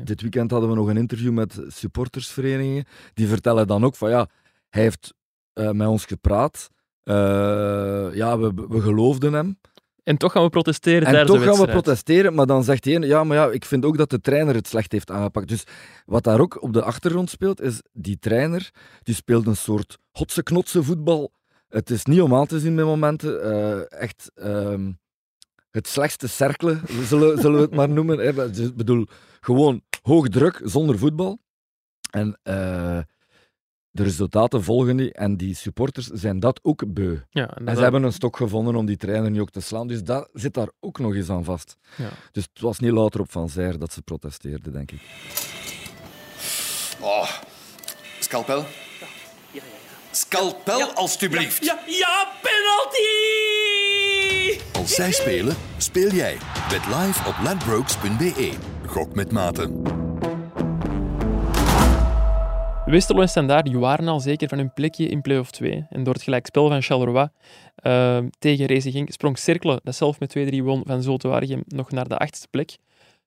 [0.04, 2.86] Dit weekend hadden we nog een interview met supportersverenigingen.
[3.13, 4.28] Die vertellen dan ook van ja,
[4.69, 5.13] hij heeft
[5.54, 6.69] met ons gepraat.
[7.04, 7.13] Uh,
[8.13, 9.60] ja, we, we geloofden hem.
[10.04, 13.24] En toch gaan we protesteren En toch gaan we protesteren, maar dan zegt hij, ja,
[13.24, 15.47] maar ja, ik vind ook dat de trainer het slecht heeft aangepakt.
[15.47, 15.63] Dus
[16.06, 18.71] wat daar ook op de achtergrond speelt, is die trainer,
[19.04, 21.32] die speelt een soort hotse knotse voetbal.
[21.69, 23.45] Het is niet om aan te zien met momenten.
[23.45, 24.88] Uh, echt uh,
[25.72, 28.28] het slechtste cerkelen, zullen, zullen we het maar noemen.
[28.28, 29.06] Ik bedoel,
[29.42, 31.40] gewoon hoog druk, zonder voetbal.
[32.12, 33.00] En uh,
[33.94, 37.18] de resultaten volgen niet en die supporters zijn dat ook beu.
[37.30, 39.60] Ja, en En dat- ze hebben een stok gevonden om die trainer nu ook te
[39.62, 41.76] slaan, dus dat zit daar ook nog eens aan vast.
[41.98, 42.10] Ja.
[42.32, 45.02] Dus het was niet louter op Van Zijr dat ze protesteerden, denk ik.
[47.00, 47.30] Oh,
[48.20, 48.66] scalpel?
[50.12, 51.66] Scalpel, alstublieft.
[51.66, 54.01] Ja, ja, penalty!
[54.74, 56.38] Als zij spelen, speel jij.
[56.70, 58.54] Bet live op ladbrokes.be.
[58.86, 59.82] Gok met maten.
[62.86, 65.86] Westerlo en Standaard die waren al zeker van hun plekje in play-off 2.
[65.90, 67.28] En door het gelijkspel van Charleroi
[67.76, 72.08] eh, tegen Racing sprong Cercle, dat zelf met 2-3 won van Zulte Waregem, nog naar
[72.08, 72.78] de achtste plek.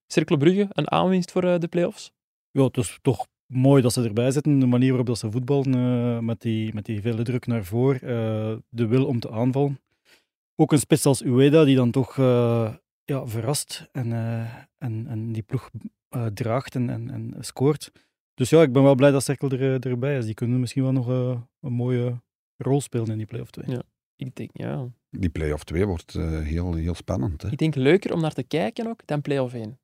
[0.06, 2.12] Cercle Brugge, een aanwinst voor eh, de play-offs?
[2.50, 4.58] Ja, het is toch mooi dat ze erbij zitten.
[4.58, 8.00] De manier waarop dat ze voetballen, eh, met, die, met die vele druk naar voren,
[8.00, 9.78] eh, de wil om te aanvallen.
[10.56, 15.32] Ook een spits als Ueda, die dan toch eh, ja, verrast en, eh, en, en
[15.32, 15.70] die ploeg
[16.08, 17.92] eh, draagt en, en, en scoort.
[18.34, 20.24] Dus ja, ik ben wel blij dat Cerkel er, erbij is.
[20.24, 22.22] Die kunnen misschien wel nog eh, een mooie
[22.56, 23.70] rol spelen in die play-off 2.
[23.70, 23.82] Ja.
[24.16, 24.88] Ik denk, ja.
[25.10, 27.42] Die play-off 2 wordt eh, heel, heel spannend.
[27.42, 27.50] Hè?
[27.50, 29.78] Ik denk leuker om naar te kijken ook dan play-off 1.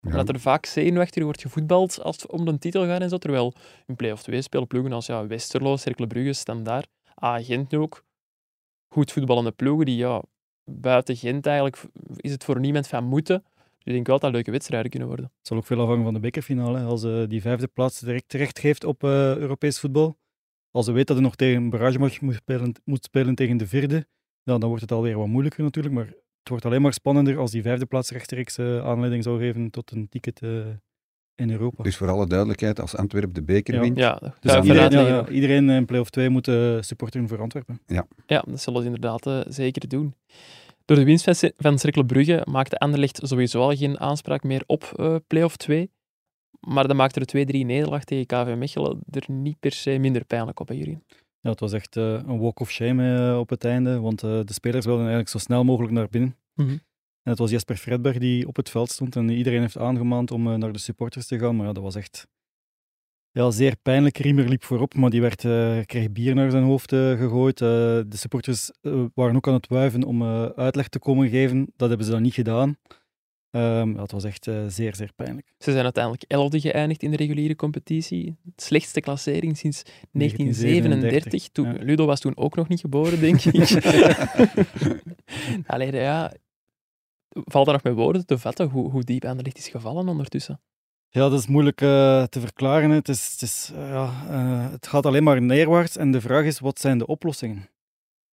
[0.00, 0.10] Ja.
[0.10, 3.18] Omdat er vaak zenuwachtig wordt gevoetbald als het om de titel gaat en zo.
[3.18, 3.54] Terwijl
[3.86, 6.88] in play-off 2 spelen ploegen als ja, Westerlo, Cercle Brugge, Standaard,
[7.24, 8.04] A Gent nu ook.
[8.88, 10.22] Goed voetballende ploegen die ja,
[10.64, 11.82] buiten Gent eigenlijk
[12.16, 13.42] is het voor niemand van moeten.
[13.44, 15.30] Dus ik denk wel dat leuke wedstrijden kunnen worden.
[15.38, 16.80] Het zal ook veel afhangen van de bekerfinale.
[16.80, 20.18] Als eh, die vijfde plaats direct terecht geeft op eh, Europees voetbal.
[20.70, 24.06] Als ze weet dat hij nog tegen barrage moet spelen, moet spelen tegen de vierde,
[24.42, 25.94] dan, dan wordt het alweer wat moeilijker natuurlijk.
[25.94, 29.70] Maar het wordt alleen maar spannender als die vijfde plaats rechtstreeks eh, aanleiding zou geven
[29.70, 30.40] tot een ticket
[31.38, 31.82] in Europa.
[31.82, 33.80] Dus voor alle duidelijkheid, als Antwerpen de beker Ja.
[33.80, 37.40] wint, Ja, dat Dus iedereen, ja, ja, iedereen in play-off 2 moet eh, supporteren voor
[37.40, 37.80] Antwerpen.
[37.86, 38.06] Ja,
[38.48, 40.14] dat zullen ze inderdaad eh, zeker doen.
[40.84, 44.62] Door de winst van, Ce- van Cercle Brugge maakte Anderlecht sowieso al geen aanspraak meer
[44.66, 45.90] op eh play-off 2.
[46.60, 50.60] Maar dan maakte de 2-3 nederlaag tegen KV Mechelen er niet per se minder pijnlijk
[50.60, 51.02] op, hè, Jurien?
[51.40, 54.52] Ja, het was echt eh, een walk of shame op het einde, want eh, de
[54.52, 56.36] spelers wilden eigenlijk zo snel mogelijk naar binnen.
[56.54, 56.76] Mhm.
[57.28, 60.52] En het was Jesper Fredberg die op het veld stond en iedereen heeft aangemaand om
[60.52, 61.56] eh, naar de supporters te gaan.
[61.56, 62.26] Maar ja, dat was echt
[63.30, 64.18] ja, zeer pijnlijk.
[64.18, 67.58] Riemer liep voorop, maar die werd, eh, kreeg bier naar zijn hoofd eh, gegooid.
[67.58, 68.70] De supporters
[69.14, 70.22] waren ook aan het wuiven om
[70.56, 71.72] uitleg te komen geven.
[71.76, 72.76] Dat hebben ze dan niet gedaan.
[73.50, 75.54] Ehm, ja, het was echt zeer, zeer pijnlijk.
[75.58, 78.36] Ze zijn uiteindelijk 11e geëindigd in de reguliere competitie.
[78.42, 80.10] De slechtste klassering sinds 1937.
[80.10, 81.84] 1937, Toen, ja.
[81.84, 83.70] Ludo was toen ook nog niet geboren, denk ik.
[85.72, 86.32] Allee, ja.
[87.28, 90.60] Valt er nog met woorden te vatten hoe, hoe diep Anderlecht is gevallen ondertussen?
[91.10, 92.90] Ja, dat is moeilijk eh, te verklaren.
[92.90, 96.58] Het, is, het, is, eh, eh, het gaat alleen maar neerwaarts en de vraag is,
[96.58, 97.68] wat zijn de oplossingen?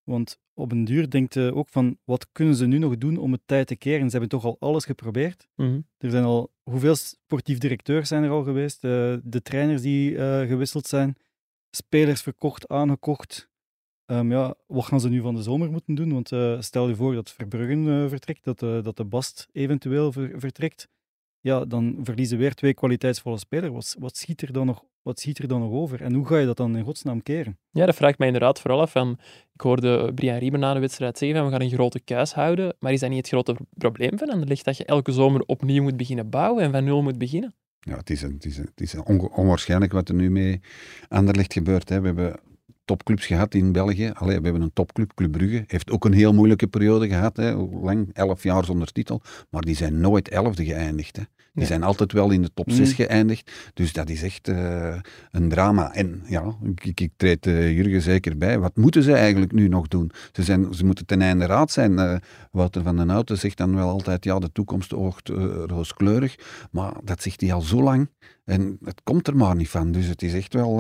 [0.02, 3.33] Want op een duur denkt je ook van, wat kunnen ze nu nog doen om
[3.33, 4.04] het tijd te keren?
[4.04, 5.48] Ze hebben toch al alles geprobeerd.
[5.54, 5.80] Mhm.
[5.98, 8.80] Er zijn al, hoeveel sportief directeurs zijn er al geweest?
[8.80, 11.16] De trainers die gewisseld zijn,
[11.70, 13.48] spelers verkocht, aangekocht.
[14.07, 16.12] Ehm, ja, wat gaan ze nu van de zomer moeten doen?
[16.12, 20.12] Want eh, stel je voor dat Verbruggen eh, vertrekt, dat, eh, dat de Bast eventueel
[20.12, 20.88] ver- vertrekt.
[21.40, 23.73] Ja, dan verliezen weer twee kwaliteitsvolle spelers.
[23.73, 26.03] Wat, wat, schiet er dan nog, wat schiet er dan nog over?
[26.03, 27.59] En hoe ga je dat dan in godsnaam keren?
[27.71, 28.90] Ja, dat vraag ik mij inderdaad vooral af.
[28.90, 29.19] Van,
[29.55, 32.77] ik hoorde Brian Riemer na de wedstrijd zeggen van we gaan een grote kuis houden.
[32.79, 34.64] Maar is dat niet het grote pro- probleem van Anderlecht?
[34.64, 37.55] Dat je elke zomer opnieuw moet beginnen bouwen en van nul moet beginnen?
[37.81, 38.95] Ja, het is, een, het is, een, het is
[39.35, 40.61] onwaarschijnlijk wat er nu mee
[41.09, 41.88] Anderlecht gebeurt.
[41.88, 42.01] Hè.
[42.01, 42.40] We hebben
[42.85, 44.11] topclubs gehad in België.
[44.14, 45.64] Allee, we hebben een topclub, Club Brugge.
[45.66, 47.37] Heeft ook een heel moeilijke periode gehad.
[47.37, 47.55] Hè.
[47.55, 48.11] Lang?
[48.12, 49.23] Elf jaar zonder titel.
[49.51, 51.16] Maar die zijn nooit elfde geëindigd.
[51.16, 51.23] Hè.
[51.55, 52.95] Die zijn altijd wel in de top 6 Mm.
[52.95, 53.51] geëindigd.
[53.75, 54.97] Dus dat is echt eh,
[55.31, 55.93] een drama.
[55.95, 58.59] En ja, ik, ik treed eh, Jurgen zeker bij.
[58.59, 60.11] Wat moeten ze eigenlijk nu nog doen?
[60.33, 61.99] Ze, zijn, ze moeten ten einde raad zijn.
[61.99, 62.17] Eh,
[62.51, 65.29] Wouter van den Houten zegt dan wel altijd, ja, de toekomst oogt
[65.67, 66.35] rooskleurig.
[66.71, 68.11] Maar dat zegt hij al zo lang.
[68.45, 69.93] En het komt er maar niet van.
[69.93, 70.77] Dus het is echt wel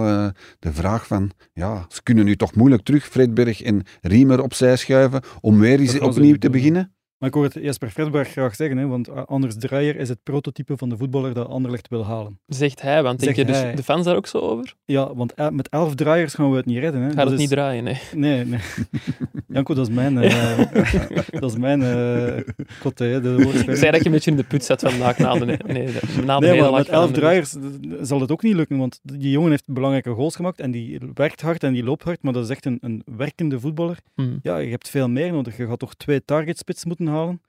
[0.58, 5.22] de vraag van, ja, ze kunnen nu toch moeilijk terug Fredberg en Riemer opzij schuiven
[5.40, 6.94] om weer eens opnieuw te beginnen.
[7.24, 10.76] Maar ik hoor het Jesper Fredberg graag zeggen, hè, want Anders Dreyer is het prototype
[10.76, 12.38] van de voetballer dat Anderlecht wil halen.
[12.46, 14.74] Zegt hij, want denk Zegt je dus de fans daar ook zo over?
[14.84, 17.00] Ja, want met elf draaiers gaan we het niet redden.
[17.00, 17.06] Hè.
[17.06, 17.98] Gaat Dat het is- niet draaien, nee.
[18.14, 18.60] Nee, nee.
[19.54, 20.58] Janko, dat is mijn, eh
[21.40, 24.80] dat is mijn eh kotte, hè, de dat je een beetje in de put zat
[24.80, 25.88] vandaag na de, nee,
[26.24, 27.56] na de Nee, maar met elf draaiers
[28.00, 31.40] zal het ook niet lukken, want die jongen heeft belangrijke goals gemaakt en die werkt
[31.40, 33.98] hard en die loopt hard, maar dat is echt een, een werkende voetballer.
[34.14, 34.36] Mhm.
[34.42, 35.56] Ja, je hebt veel meer nodig.
[35.56, 37.42] Je gaat toch twee targetspits moeten halen.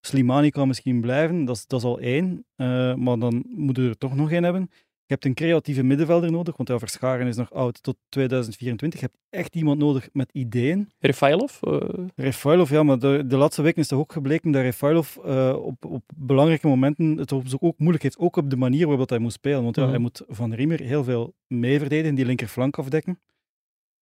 [0.00, 3.88] Slimani kan misschien blijven, dat is, dat is al één, eh, maar dan moeten we
[3.88, 4.70] er toch nog één hebben.
[5.08, 9.00] Je hebt een creatieve middenvelder nodig, want ja, Verscharen is nog oud tot 2024.
[9.00, 10.90] Je hebt echt iemand nodig met ideeën.
[10.98, 11.62] Refailov?
[11.62, 11.80] Uh...
[12.14, 15.84] Refailov, ja, maar de, de laatste weken is toch ook gebleken dat Refailov uh, op,
[15.84, 19.62] op belangrijke momenten het ook moeilijk heeft, ook op de manier waarop hij moet spelen.
[19.62, 19.90] Want ja, Mhm.
[19.90, 23.18] hij moet Van Riemer heel veel mee verdedigen, die linkerflank afdekken.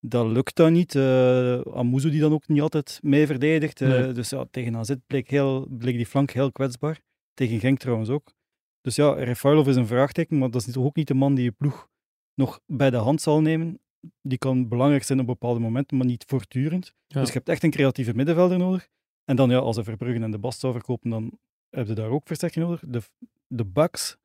[0.07, 0.95] Dat lukt dan niet.
[0.95, 3.81] Uh, Amuzu die dan ook niet altijd mee verdedigt.
[3.81, 4.12] Uh, Nee.
[4.12, 7.01] Dus ja, tegen AZ bleek, heel, bleek die flank heel kwetsbaar.
[7.35, 8.33] Tegen Genk trouwens ook.
[8.81, 11.51] Dus ja, Refailov is een vraagteken, maar dat is ook niet de man die je
[11.51, 11.88] ploeg
[12.35, 13.81] nog bij de hand zal nemen.
[14.23, 16.95] Die kan belangrijk zijn op bepaalde momenten, maar niet voortdurend.
[17.07, 17.21] Ja.
[17.21, 18.88] Dus je hebt echt een creatieve middenvelder nodig.
[19.25, 21.38] En dan ja, als ze Verbruggen en de Bast zou verkopen, dan
[21.71, 22.83] heb je daar ook versterking nodig.
[22.87, 23.03] De,
[23.47, 24.17] de Bucks,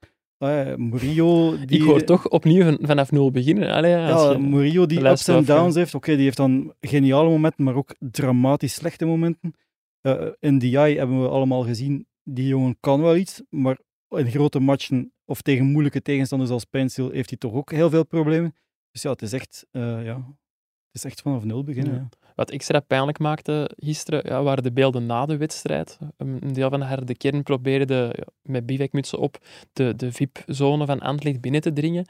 [0.78, 1.58] Murillo...
[1.66, 3.72] Die, Ik hoor toch opnieuw van- vanaf nul beginnen.
[3.72, 5.96] Allee, ja, je- Murillo die ups en downs heeft.
[5.96, 9.54] Oké, die heeft dan geniale momenten, maar ook dramatisch slechte momenten.
[10.02, 14.60] Eh in DI hebben we allemaal gezien, die jongen kan wel iets, maar in grote
[14.60, 18.56] matchen of tegen moeilijke tegenstanders als Pijnsil heeft hij toch ook heel veel problemen.
[18.92, 21.94] Dus ja, het is echt, eh, ja, het is echt vanaf nul beginnen.
[21.94, 22.08] Ja.
[22.22, 22.29] ja.
[22.40, 25.98] Wat extra pijnlijk maakte gisteren, ja, waren de beelden na de wedstrijd.
[26.18, 29.38] Een deel van haar de kern probeerde ja, met bivakmutsen op
[29.74, 32.06] de, de VIP-zone van Antlicht binnen te dringen.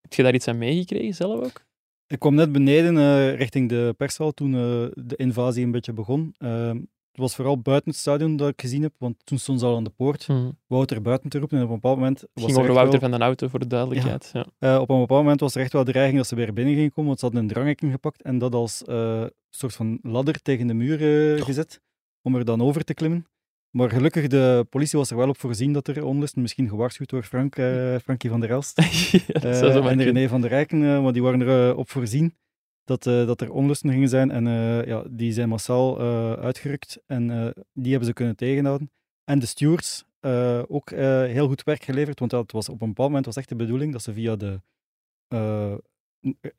[0.00, 1.64] Heb je daar iets aan meegekregen zelf ook?
[2.06, 6.34] Ik kwam net beneden eh, richting de pershal toen eh, de invasie een beetje begon.
[6.38, 6.78] Ehm,
[7.10, 9.76] het was vooral buiten het stadion dat ik gezien heb, want toen stond ze al
[9.76, 10.26] aan de poort.
[10.26, 12.20] Het Wouter buiten te roepen en op een bepaald moment...
[12.20, 14.30] was ging er over Wouter wel- van den Auto, voor de duidelijkheid.
[14.32, 14.46] Ja.
[14.58, 16.74] Eh, op een bepaald moment was er echt wel de dreiging dat ze weer binnen
[16.74, 20.42] gingen komen, want ze hadden een dranghekken gepakt en dat als eh, soort van ladder
[20.42, 21.80] tegen de muur eh, gezet,
[22.22, 23.26] om er dan over te klimmen.
[23.70, 27.22] Maar gelukkig, de politie was er wel op voorzien dat er onlust, misschien gewaarschuwd door
[27.22, 27.54] Frank,
[28.04, 28.82] Frankie van der Elst
[29.32, 30.02] Ja, en.
[30.02, 32.34] René van der Rijken, maar die waren er op voorzien
[32.90, 37.02] dat, eh, dat er onlusten gingen zijn en eh, ja, die zijn massaal eh, uitgerukt
[37.06, 37.26] en
[37.72, 38.90] die hebben ze kunnen tegenhouden.
[39.24, 40.04] En de stewards
[40.68, 43.56] ook heel goed werk geleverd, want dat was op een bepaald moment was echt de
[43.56, 44.60] bedoeling dat ze via de...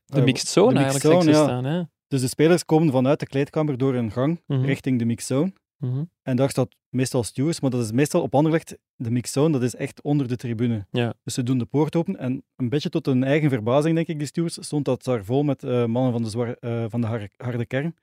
[0.06, 1.44] De mixed zone de eigenlijk, mixed zone, zo ja.
[1.44, 1.66] staan.
[1.66, 1.84] Hè?
[2.08, 4.62] Dus de spelers komen vanuit de kleedkamer door een gang Mhm.
[4.62, 5.28] richting de mixed
[5.82, 6.04] Mhm.
[6.22, 9.62] En daar staat meestal stewards, maar dat is meestal op Anderlecht, de mixed zone, dat
[9.64, 10.88] is echt onder de tribune.
[10.92, 11.14] Ja.
[11.24, 14.18] Dus ze doen de poort open en een beetje tot hun eigen verbazing, denk ik,
[14.18, 17.08] die stewards, stond dat daar vol met eh, mannen van de, zwar, eh, van de
[17.08, 17.96] har- harde kern.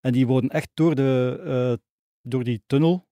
[0.00, 1.86] En die worden echt door, de, eh,
[2.22, 3.08] door die tunnel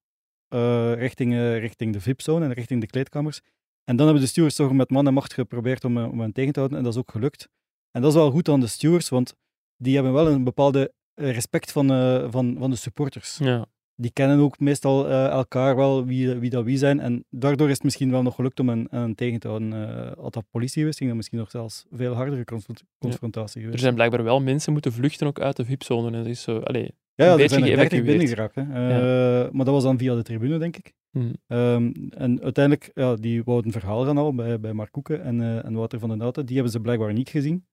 [0.94, 3.40] richting, richting de VIP-zone en richting de kleedkamers.
[3.84, 6.52] En dan hebben de stewards toch met man en macht geprobeerd om, om hen tegen
[6.52, 7.48] te houden en dat is ook gelukt.
[7.90, 9.34] En dat is wel goed aan de stewards, want
[9.76, 11.86] die hebben wel een bepaalde respect van,
[12.30, 13.66] van, van de supporters Ja.
[14.00, 17.00] Die kennen ook meestal eh, elkaar wel, wie, wie dat wie zijn.
[17.00, 19.72] En daardoor is het misschien wel nog gelukt om hen, hen tegen te houden.
[19.72, 23.62] Eh had dat politie geweest, ging dat misschien nog zelfs veel hardere confront- confrontatie Er
[23.64, 23.82] geweest.
[23.82, 26.06] zijn blijkbaar wel mensen moeten vluchten ook uit de VIP-zone.
[26.06, 28.54] En dat is zo, allee, ja, een ja, er beetje zijn er 30 geëvacueerd.
[28.54, 28.62] Hè.
[28.62, 30.92] Eh, Maar dat was dan via de tribune, denk ik.
[31.10, 31.32] hm.
[31.46, 35.72] Ehm, en uiteindelijk, ja, die wouden verhaal gaan al bij, bij Mark Koeken en, en
[35.74, 36.46] Wouter van den Houten.
[36.46, 37.64] Die hebben ze blijkbaar niet gezien.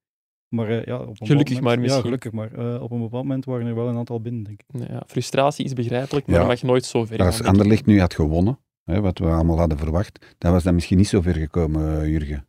[0.49, 1.97] Maar, eh, ja, op een bepaald Gelukkig moment- maar misschien.
[1.97, 2.51] Ja, gelukkig maar.
[2.53, 4.79] Eh, op een bepaald moment waren er wel een aantal binnen, denk ik.
[4.79, 6.41] Nee, ja, frustratie is begrijpelijk, maar Ja.
[6.41, 7.25] dat mag nooit zo ver gaan.
[7.25, 7.43] Als.
[7.43, 11.07] Anderlecht nu had gewonnen, hè, wat we allemaal hadden verwacht, dan was dat misschien niet
[11.07, 12.47] zo ver gekomen, eh, Jurgen.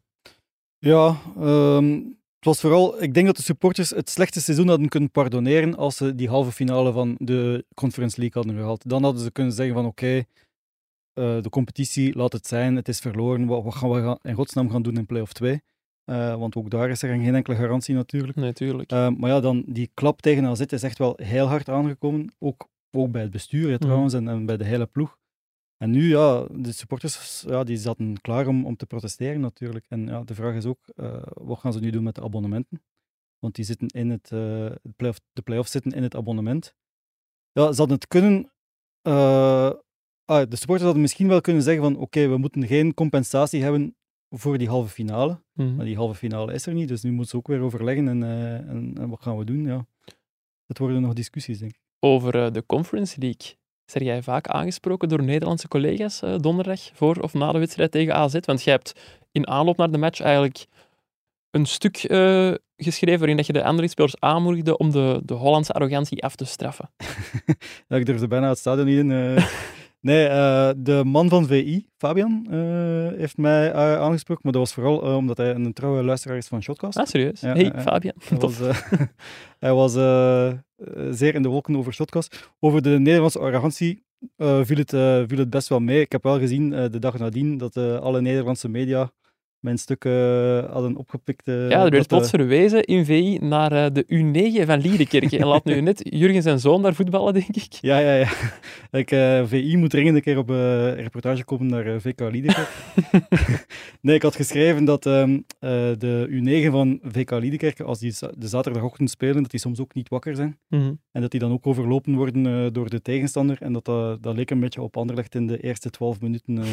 [0.78, 1.92] Ja, ehm,
[2.36, 3.02] het was vooral.
[3.02, 6.52] Ik denk dat de supporters het slechte seizoen hadden kunnen pardoneren als ze die halve
[6.52, 8.88] finale van de Conference League hadden gehaald.
[8.88, 10.22] Dan hadden ze kunnen zeggen van oké,
[11.12, 13.46] eh, de competitie, laat het zijn, het is verloren.
[13.46, 15.62] Wat, wat gaan we gaan, in godsnaam gaan doen in play-off 2?
[16.06, 18.36] Eh, want ook daar is er geen enkele garantie natuurlijk.
[18.36, 18.90] Nee, tuurlijk.
[18.90, 22.34] Eh, maar ja, dan die klap tegen AZ is echt wel heel hard aangekomen.
[22.38, 25.18] Ook, ook bij het bestuur hè, trouwens en, en bij de hele ploeg.
[25.76, 29.86] En nu, ja, de supporters ja, die zaten klaar om, om te protesteren natuurlijk.
[29.88, 32.82] En ja, de vraag is ook, eh, wat gaan ze nu doen met de abonnementen?
[33.38, 36.74] Want die zitten in het, de play-off, de play-offs zitten in het abonnement.
[37.52, 38.52] Ja, ze hadden het kunnen...
[39.02, 39.70] ah,
[40.24, 43.96] de supporters hadden misschien wel kunnen zeggen van oké, we moeten geen compensatie hebben
[44.38, 45.40] voor die halve finale.
[45.52, 45.74] Mhm.
[45.74, 48.22] Maar die halve finale is er niet, dus nu moeten ze ook weer overleggen en,
[48.22, 49.64] eh, en, en wat gaan we doen?
[49.64, 49.86] Ja.
[50.66, 51.80] Dat worden nog discussies, denk ik.
[52.00, 53.56] Over eh, de Conference League.
[53.84, 58.14] Zijn jij vaak aangesproken door Nederlandse collega's eh, donderdag voor of na de wedstrijd tegen
[58.14, 58.38] AZ?
[58.40, 60.66] Want jij hebt in aanloop naar de match eigenlijk
[61.50, 61.96] een stuk
[62.76, 66.44] geschreven waarin dat je de andere spelers aanmoedigde om de, de Hollandse arrogantie af te
[66.44, 66.90] straffen.
[67.88, 69.10] Ja, ik durfde bijna het stadion niet in.
[70.00, 74.74] nee, eh, de man van VI, Fabian, eh, heeft mij eh, aangesproken, maar dat was
[74.74, 76.98] vooral omdat hij een trouwe luisteraar is van Shotcast.
[76.98, 77.40] Ah, serieus?
[77.40, 77.72] Ja, hey.
[77.76, 78.14] Fabian.
[78.28, 78.58] Hij Tof.
[78.58, 78.76] was,
[79.58, 79.92] hij was
[81.18, 82.50] zeer in de wolken over Shotcast.
[82.60, 84.04] Over de Nederlandse arrogantie
[84.36, 84.90] viel, het,
[85.28, 86.00] viel het best wel mee.
[86.00, 89.10] Ik heb wel gezien de dag nadien dat alle Nederlandse media
[89.66, 90.12] mijn stuk eh,
[90.72, 91.48] hadden opgepikt.
[91.48, 95.38] eh, Ja, er werd eh, plots verwezen in VI naar de U9 van Liedekerke.
[95.38, 97.72] En laat nu net Jurgen zijn zoon daar voetballen, denk ik.
[97.80, 98.28] Ja, ja, ja.
[99.00, 99.08] Ik,
[99.48, 100.48] VI moet dringend een keer op
[100.96, 102.68] reportage komen naar VK Liedekerk.
[104.00, 108.48] nee, ik had geschreven dat ehm, eh, de U9 van VK Liedekerk, als die de
[108.48, 110.58] zaterdagochtend spelen, dat die soms ook niet wakker zijn.
[110.68, 110.92] Mhm.
[111.12, 113.56] En dat die dan ook overlopen worden door de tegenstander.
[113.60, 116.64] En dat, dat, dat leek een beetje op Anderlecht in de eerste twaalf minuten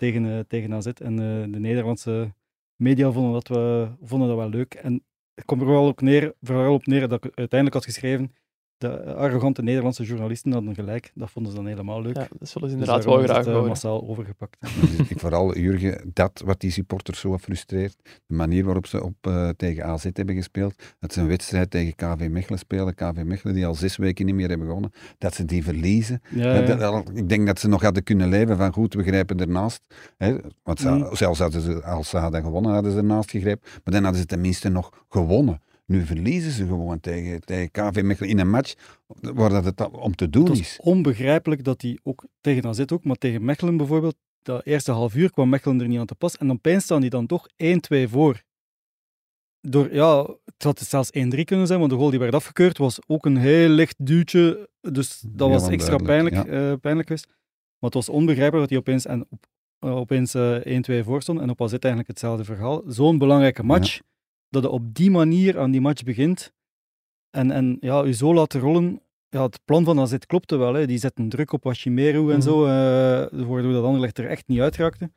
[0.00, 0.86] tegen, eh, tegen AZ.
[0.86, 2.34] En eh, de Nederlandse
[2.76, 4.74] media vonden dat, we, vonden dat wel leuk.
[4.74, 8.34] En het komt er wel op neer, vooral op neer dat ik uiteindelijk had geschreven.
[8.80, 11.10] De arrogante Nederlandse journalisten hadden gelijk.
[11.14, 12.16] Dat vonden ze dan helemaal leuk.
[12.16, 14.56] Ja, dat zullen ze Dus inderdaad wel is graag het, eh, massaal overgepakt.
[14.96, 19.14] Dus ik vooral, Jurgen, dat wat die supporters zo frustreert, de manier waarop ze op,
[19.20, 23.54] eh, tegen AZ hebben gespeeld, dat ze een wedstrijd tegen KV Mechelen spelen, KV Mechelen
[23.54, 26.20] die al zes weken niet meer hebben gewonnen, dat ze die verliezen.
[26.30, 26.76] Ja, Dat- ja.
[26.76, 29.80] dat- ik denk dat ze nog hadden kunnen leven van goed, we grijpen ernaast.
[30.16, 30.36] Hè?
[30.62, 31.16] Want ze- Mm.
[31.16, 34.26] zelfs hadden ze, als ze hadden gewonnen, hadden ze ernaast gegrepen, maar dan hadden ze
[34.26, 35.60] tenminste nog gewonnen.
[35.90, 38.74] Nu verliezen ze gewoon tegen, tegen KV Mechelen in een match
[39.06, 40.78] waar dat het om te doen Het is.
[40.82, 45.30] onbegrijpelijk dat hij ook tegen AZ ook, maar tegen Mechelen bijvoorbeeld, dat eerste half uur
[45.30, 46.36] kwam Mechelen er niet aan te pas.
[46.36, 48.42] En opeens staan die dan toch 1-2 voor.
[49.60, 52.98] Door, ja, het had zelfs 1-3 kunnen zijn, want de goal die werd afgekeurd was
[53.06, 54.68] ook een heel licht duwtje.
[54.80, 57.26] Dus dat Ja, was extra pijnlijk, eh, pijnlijk geweest.
[57.78, 59.46] Maar het was onbegrijpelijk dat hij opeens, en op,
[59.78, 61.40] eh, opeens eh, 1-2 voor stond.
[61.40, 62.82] En op AZ eigenlijk hetzelfde verhaal.
[62.86, 64.00] Zo'n belangrijke match,
[64.50, 66.52] dat je op die manier aan die match begint.
[67.30, 69.02] En, en ja, je zo laten rollen.
[69.28, 70.74] Ja, het plan van AZ klopte wel.
[70.74, 70.86] Hè.
[70.86, 72.40] Die zetten druk op Washimeru en Mhm.
[72.40, 72.70] zo, eh,
[73.46, 75.10] waardoor dat Anderlecht er echt niet uitraakte.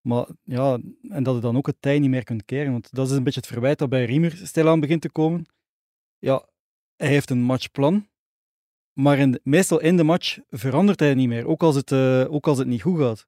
[0.00, 2.72] Maar ja, en dat je dan ook het tij niet meer kunt keren.
[2.72, 5.46] Want dat is een beetje het verwijt dat bij Riemer stilaan begint te komen.
[6.18, 6.46] Ja,
[6.96, 8.08] hij heeft een matchplan.
[8.92, 11.46] Maar in de- meestal in de match verandert hij niet meer.
[11.46, 13.26] Ook als, het, eh, ook als het niet goed gaat.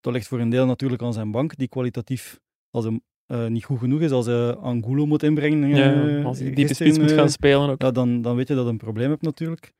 [0.00, 3.64] Dat ligt voor een deel natuurlijk aan zijn bank, die kwalitatief, als hem eh, niet
[3.64, 5.68] goed genoeg is, als hij Angulo moet inbrengen.
[5.68, 7.82] Ja, eh, als hij diepe spits moet gaan spelen ook.
[7.82, 9.72] ja, dan, dan weet je dat je een probleem hebt natuurlijk.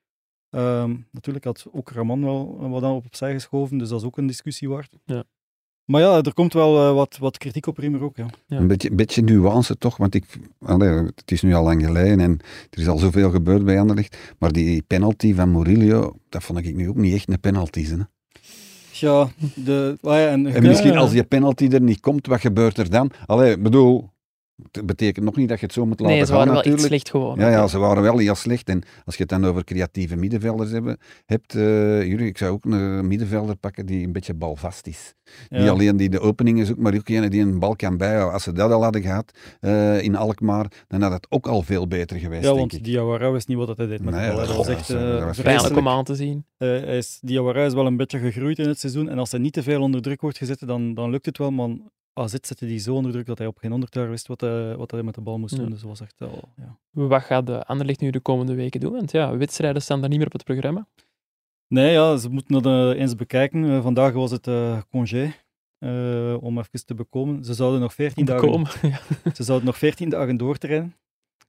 [0.50, 4.26] Ehm, natuurlijk had ook Raman wel wat aan opzij geschoven, dus dat is ook een
[4.26, 4.96] discussie waard.
[5.04, 5.24] Ja.
[5.84, 8.16] Maar ja, er komt wel eh, wat, wat kritiek op Riemer ook.
[8.16, 8.26] Ja.
[8.46, 8.56] Ja.
[8.56, 10.24] Een beetje, beetje nuance toch, want ik,
[10.58, 12.38] allee, het is nu al lang geleden en
[12.70, 16.74] er is al zoveel gebeurd bij Anderlecht, maar die penalty van Murillo, dat vond ik
[16.74, 17.84] nu ook niet echt een penalty.
[17.84, 17.96] Hè?
[19.00, 22.90] Ja, de, ja, en, En misschien als die penalty er niet komt, wat gebeurt er
[22.90, 23.10] dan?
[23.26, 24.10] Allee, bedoel,
[24.72, 26.56] het betekent nog niet dat je het zo moet laten Nee, ze gaan waren wel
[26.62, 26.86] natuurlijk.
[26.86, 27.38] slecht gewoon.
[27.38, 28.68] Ja, ja, ze waren wel heel slecht.
[28.68, 32.64] En als je het dan over creatieve middenvelders hebben, hebt, eh Jurgen, ik zou ook
[32.64, 35.14] een middenvelder pakken die een beetje balvast is.
[35.48, 38.32] Niet alleen die de openingen zoekt, maar ook een die een bal kan bijhouden.
[38.32, 41.86] Als ze dat al hadden gehad eh, in Alkmaar, dan had het ook al veel
[41.88, 42.84] beter geweest, Ja, denk want.
[42.84, 44.40] Diawara wist niet wat hij deed met Nee, de bal.
[44.40, 44.46] hè.
[44.46, 45.76] dat Dat was echt dat eh, dat Pijnlijk vreselijk.
[45.76, 46.44] om aan te zien.
[46.56, 49.08] Eh, hij is, Diawara is wel een beetje gegroeid in het seizoen.
[49.08, 51.50] En als hij niet te veel onder druk wordt gezet, dan, dan lukt het wel.
[51.50, 51.68] Maar
[52.12, 54.76] AZ zette die zo onder druk dat hij op geen honderd jaar wist wat, hij-
[54.76, 55.60] wat hij met de bal moest Ja.
[55.60, 55.70] doen.
[55.70, 56.48] Dus dat was echt wel...
[56.56, 56.78] Ja.
[56.90, 58.92] Wat gaat de Anderlecht nu de komende weken doen?
[58.92, 60.86] Want ja, wedstrijden staan daar niet meer op het programma.
[61.68, 63.64] Nee, ja, ze moeten dat eh, eens bekijken.
[63.64, 65.32] Eh, vandaag was het eh, congé.
[65.78, 67.44] eh, om even te bekomen.
[67.44, 68.50] Ze zouden nog 14 dagen.
[68.90, 69.00] Ja,
[69.34, 70.94] ze zouden nog 14 dagen doortrainen.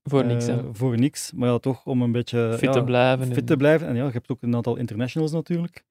[0.03, 0.47] voor niks.
[0.47, 1.31] Eh, voor niks.
[1.31, 3.25] Maar ja, toch om een beetje Fit ja, te blijven.
[3.27, 3.87] fit en- te blijven.
[3.87, 5.85] En ja, je hebt ook een aantal internationals natuurlijk.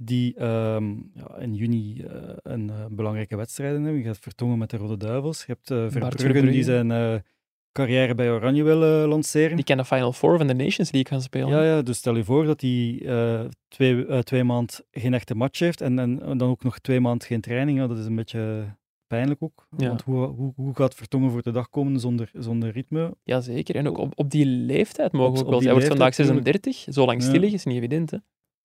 [0.00, 4.00] Die ehm, ja, in juni eh, een eh, belangrijke wedstrijden hebben.
[4.00, 5.38] Je hebt Vertongen met de Rode Duivels.
[5.38, 6.50] Je hebt Verbruggen Verbrugge.
[6.50, 7.22] die zijn
[7.72, 9.56] carrière bij Oranje wil lanceren.
[9.56, 11.48] Die kan de Final Four van de Nations League gaan spelen.
[11.48, 13.02] Ja, ja, dus stel je voor dat hij
[13.68, 17.40] twee, twee maand geen echte match heeft en, en, dan ook nog twee maand geen
[17.40, 17.78] training.
[17.78, 18.74] Ja, dat is een beetje
[19.06, 19.66] pijnlijk ook.
[19.76, 19.88] Ja.
[19.88, 23.16] Want hoe, hoe, hoe gaat Vertongen voor de dag komen zonder, zonder ritme?
[23.22, 23.76] Jazeker.
[23.76, 25.60] En ook op, op die leeftijd mogen we ook wel.
[25.60, 26.86] Hij wordt vandaag leeftijd 36.
[26.94, 27.28] Zo lang Ja.
[27.28, 28.10] stil liggen is niet evident.
[28.10, 28.18] Hè?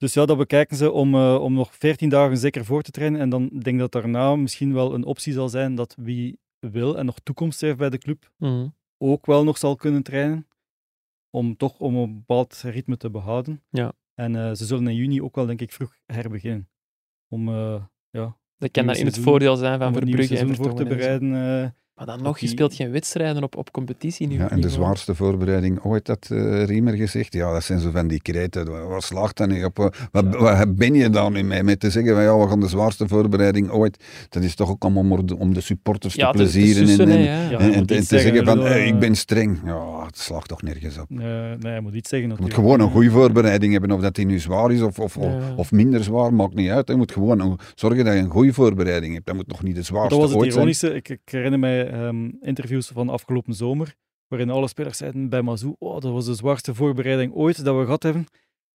[0.04, 3.20] Dus ja, dat bekijken ze om, eh, om nog 14 dagen zeker voor te trainen.
[3.20, 6.98] En dan denk ik dat daarna misschien wel een optie zal zijn dat wie wil
[6.98, 8.68] en nog toekomst heeft bij de club, Mhm.
[8.98, 10.48] ook wel nog zal kunnen trainen.
[11.30, 13.64] Om toch om een bepaald ritme te behouden.
[13.70, 13.94] Ja.
[14.14, 16.70] En eh, ze zullen in juni ook wel, denk ik, vroeg herbeginnen.
[17.28, 20.86] Om, eh, ja, Dat kan dan in het voordeel zijn van Verbrugge en voor te
[20.86, 21.76] bereiden.
[21.96, 24.36] Eh, Maar dan nog, je speelt geen wedstrijden op, op competitie nu.
[24.38, 27.34] Ja, en de zwaarste voorbereiding ooit, had eh, Riemer gezegd.
[27.34, 28.88] Ja, dat zijn zo van die kreten.
[28.90, 29.78] Waar slaagt dat nu op?
[30.12, 31.64] Wat, wat ben je daar nu mee?
[31.64, 34.04] Met te zeggen van ja, we gaan de zwaarste voorbereiding ooit.
[34.30, 36.88] Dat is toch ook allemaal om de, om de supporters Ja, te plezieren.
[36.88, 37.50] sussen, en, ja.
[37.50, 39.60] Ja, en, je te, zeggen zeggen, van eh, ik eh, ben streng.
[39.66, 41.10] Ja, het slaagt toch nergens op.
[41.10, 43.92] eh, nee, hij moet iets zeggen Je moet gewoon een goede voorbereiding hebben.
[43.92, 45.54] Of dat die nu zwaar is of, of, Ja.
[45.56, 46.88] of minder zwaar, maakt niet uit.
[46.88, 49.26] Je moet gewoon zorgen dat je een goede voorbereiding hebt.
[49.26, 50.56] Dat moet nog niet de Dat zwaarste was het ooit zijn.
[50.56, 50.94] ironische.
[50.94, 53.96] Ik, ik herinner mij ehm, interviews van afgelopen zomer,
[54.28, 57.84] waarin alle spelers zeiden bij Mazou, oh, dat was de zwaarste voorbereiding ooit dat we
[57.84, 58.28] gehad hebben.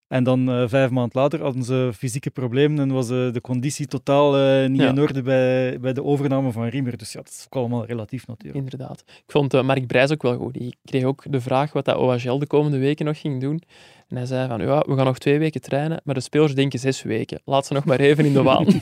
[0.09, 3.87] En dan uh, vijf maanden later hadden ze fysieke problemen en was uh, de conditie
[3.87, 4.89] totaal uh, niet ja.
[4.89, 6.97] in orde bij, bij de overname van Riemer.
[6.97, 8.59] Dus ja, dat is ook allemaal relatief natuurlijk.
[8.59, 9.01] Inderdaad.
[9.07, 10.55] Ik vond Mark Brijs ook wel goed.
[10.55, 13.63] Die kreeg ook de vraag wat dat OHL de komende weken nog ging doen.
[14.09, 16.79] En hij zei van, ja, we gaan nog twee weken trainen, maar de spelers denken
[16.79, 17.41] zes weken.
[17.45, 18.67] Laat ze nog maar even in de waan.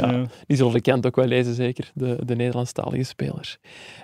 [0.00, 3.58] ja, die zullen de kant ook wel lezen, zeker, de, de Nederlandstalige spelers.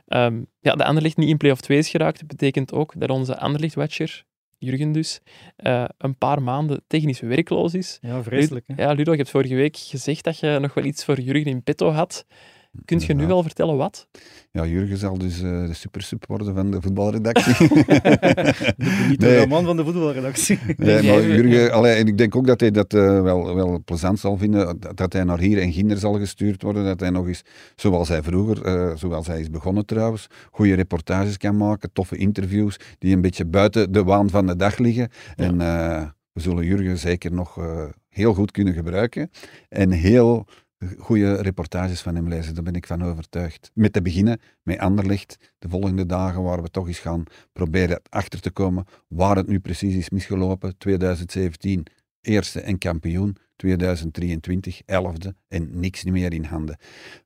[0.09, 4.25] Um, ja, de Anderlicht niet in play-off 2 is geraakt, betekent ook dat onze Anderlicht-watcher
[4.64, 5.21] Jurgen dus,
[5.57, 7.99] uh, een paar maanden technisch werkloos is.
[8.01, 8.66] Ja, vreselijk.
[8.66, 8.83] Hè?
[8.83, 11.62] Ja, Ludo, je hebt vorige week gezegd dat je nog wel iets voor Jurgen in
[11.62, 12.27] petto had.
[12.85, 14.09] Kunt je nu wel vertellen wat?
[14.51, 17.55] Ja, Jurgen zal dus uh, de supersub worden van de voetbalredactie.
[19.09, 19.47] Niet de nee.
[19.47, 20.59] man van de voetbalredactie.
[20.77, 24.18] Nee, maar Jurgen, allee, en ik denk ook dat hij dat uh, wel, wel plezant
[24.18, 27.43] zal vinden, dat hij naar hier en Ginder zal gestuurd worden, dat hij nog eens,
[27.77, 32.77] zoals hij vroeger, uh, zoals hij is begonnen trouwens, goede reportages kan maken, toffe interviews,
[32.99, 35.09] die een beetje buiten de waan van de dag liggen.
[35.37, 35.45] Ja.
[35.45, 35.59] En
[36.33, 37.59] we zullen Jurgen zeker nog
[38.09, 39.31] heel goed kunnen gebruiken.
[39.68, 40.47] En heel
[40.99, 43.70] goede reportages van hem lezen, daar ben ik van overtuigd.
[43.74, 48.41] Met te beginnen met Anderlicht, de volgende dagen waar we toch eens gaan proberen achter
[48.41, 50.78] te komen waar het nu precies is misgelopen.
[50.78, 51.87] 2017,
[52.27, 53.37] eerste en kampioen.
[53.57, 56.77] 2023, 11e en niks meer in handen.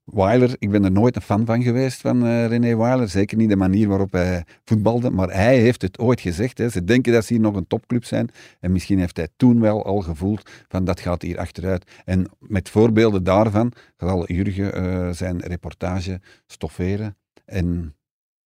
[0.05, 3.09] Weiler, ik ben er nooit een fan van geweest van uh, René Weiler.
[3.09, 5.11] Zeker niet de manier waarop hij voetbalde.
[5.11, 6.59] Maar hij heeft het ooit gezegd.
[6.59, 6.68] Hè.
[6.68, 8.28] Ze denken dat ze hier nog een topclub zijn.
[8.61, 11.90] En misschien heeft hij toen wel al gevoeld van dat gaat hier achteruit.
[12.05, 17.16] En met voorbeelden daarvan zal Jurgen uh, zijn reportage stofferen.
[17.44, 17.94] En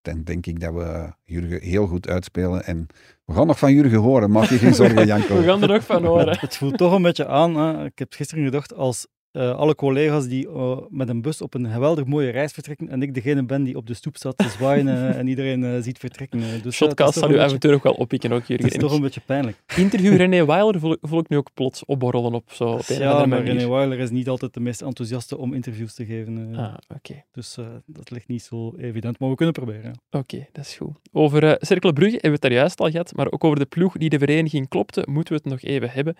[0.02, 2.64] dan denk ik dat we Jurgen heel goed uitspelen.
[2.64, 2.86] En
[3.24, 5.36] we gaan nog van Jurgen horen, maak je geen zorgen, Janko.
[5.36, 6.38] we gaan er nog van horen.
[6.40, 7.56] Het voelt toch een beetje aan.
[7.56, 7.84] Hè.
[7.84, 11.66] Ik heb gisteren gedacht, als uh, alle collega's die uh, met een bus op een
[11.66, 14.86] geweldig mooie reis vertrekken en ik degene ben die op de stoep zat te zwaaien
[14.86, 16.40] uh, en iedereen ziet vertrekken.
[16.62, 18.66] Dus, Shotcast zal u avontuur ook wel oppikken, ook Jurgen.
[18.66, 19.62] Het is toch een beetje pijnlijk.
[19.76, 23.26] Interview René Weiler voel, voel, ik nu ook plots opborrelen op zo op een Ja,
[23.26, 26.54] maar René Weiler is niet altijd de meest enthousiaste om interviews te geven.
[26.56, 26.94] ah, oké.
[26.94, 27.24] Okay.
[27.32, 29.92] Dus dat ligt niet zo evident, maar we kunnen proberen.
[30.10, 30.96] Oké, okay, dat is goed.
[31.12, 33.96] Over Cercle Brugge hebben we het daar juist al gehad, maar ook over de ploeg
[33.96, 36.16] die de vereniging klopte, moeten we het nog even hebben.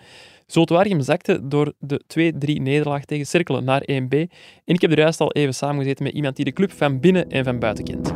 [0.47, 2.01] Zoltwaargem zakte door de
[2.57, 4.13] 2-3 nederlaag tegen Cercle naar 1B.
[4.65, 7.29] En ik heb er juist al even samengezeten met iemand die de club van binnen
[7.29, 8.13] en van buiten kent.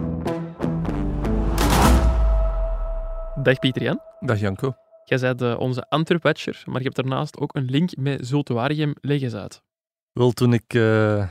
[3.44, 4.00] Dag Pieter Jan.
[4.20, 4.74] Dag Janko.
[5.04, 8.94] Jij bent uh, onze Antwerp-watcher, maar je hebt daarnaast ook een link met Zulte Waregem.
[9.02, 9.62] Leg eens uit.
[10.14, 11.28] Wel, toen ik uh,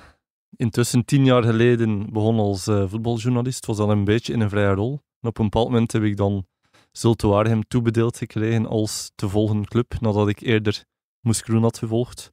[0.57, 4.75] intussen tien jaar geleden begon als uh, voetbaljournalist, was dat een beetje in een vrije
[4.75, 5.01] rol.
[5.21, 6.47] En op een bepaald moment heb ik dan
[6.93, 10.85] Zulte Waregem toebedeeld gekregen als te volgen club, nadat ik eerder
[11.21, 12.33] Moes Groen had gevolgd.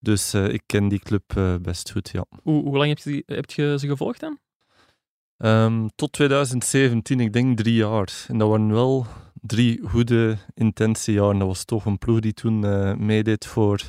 [0.00, 2.24] Dus uh, ik ken die club uh, best goed, ja.
[2.42, 4.38] Hoe, hoe lang heb je, heb je ze gevolgd dan?
[5.38, 8.24] Um, tot 2017, ik denk drie jaar.
[8.28, 11.38] En dat waren wel drie goede, intense jaren.
[11.38, 13.80] Dat was toch een ploeg die toen uh, meedeed voor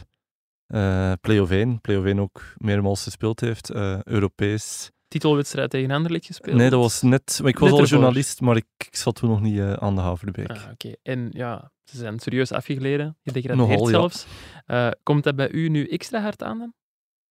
[1.21, 1.81] Play of 1.
[1.81, 3.71] Play of 1 ook meermaals gespeeld heeft,
[4.03, 4.91] Europees.
[5.11, 6.57] Titelwedstrijd tegen Anderlecht gespeeld?
[6.57, 7.39] Nee, dat was net...
[7.41, 10.01] Maar ik was net al journalist, maar ik, ik, zat toen nog niet aan de
[10.01, 10.49] Haverbeek.
[10.49, 13.17] Ah, Oké, en ja, ze zijn serieus afgegleden.
[13.21, 14.25] Je degradeert Nogal, zelfs.
[14.67, 14.87] Ja.
[14.87, 16.73] Uh, komt dat bij u nu extra hard aan dan?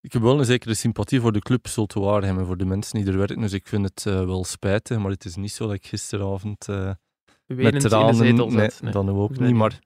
[0.01, 2.99] Ik heb wel een zekere sympathie voor de club Zulte Waregem en voor de mensen
[2.99, 3.41] die er werken.
[3.41, 6.67] Dus ik vind het uh, wel spijtig, maar het is niet zo dat ik gisteravond
[6.67, 8.27] met tranen...
[8.27, 8.45] In de
[8.93, 9.49] nee, ook nee.
[9.49, 9.57] niet.
[9.57, 9.79] Maar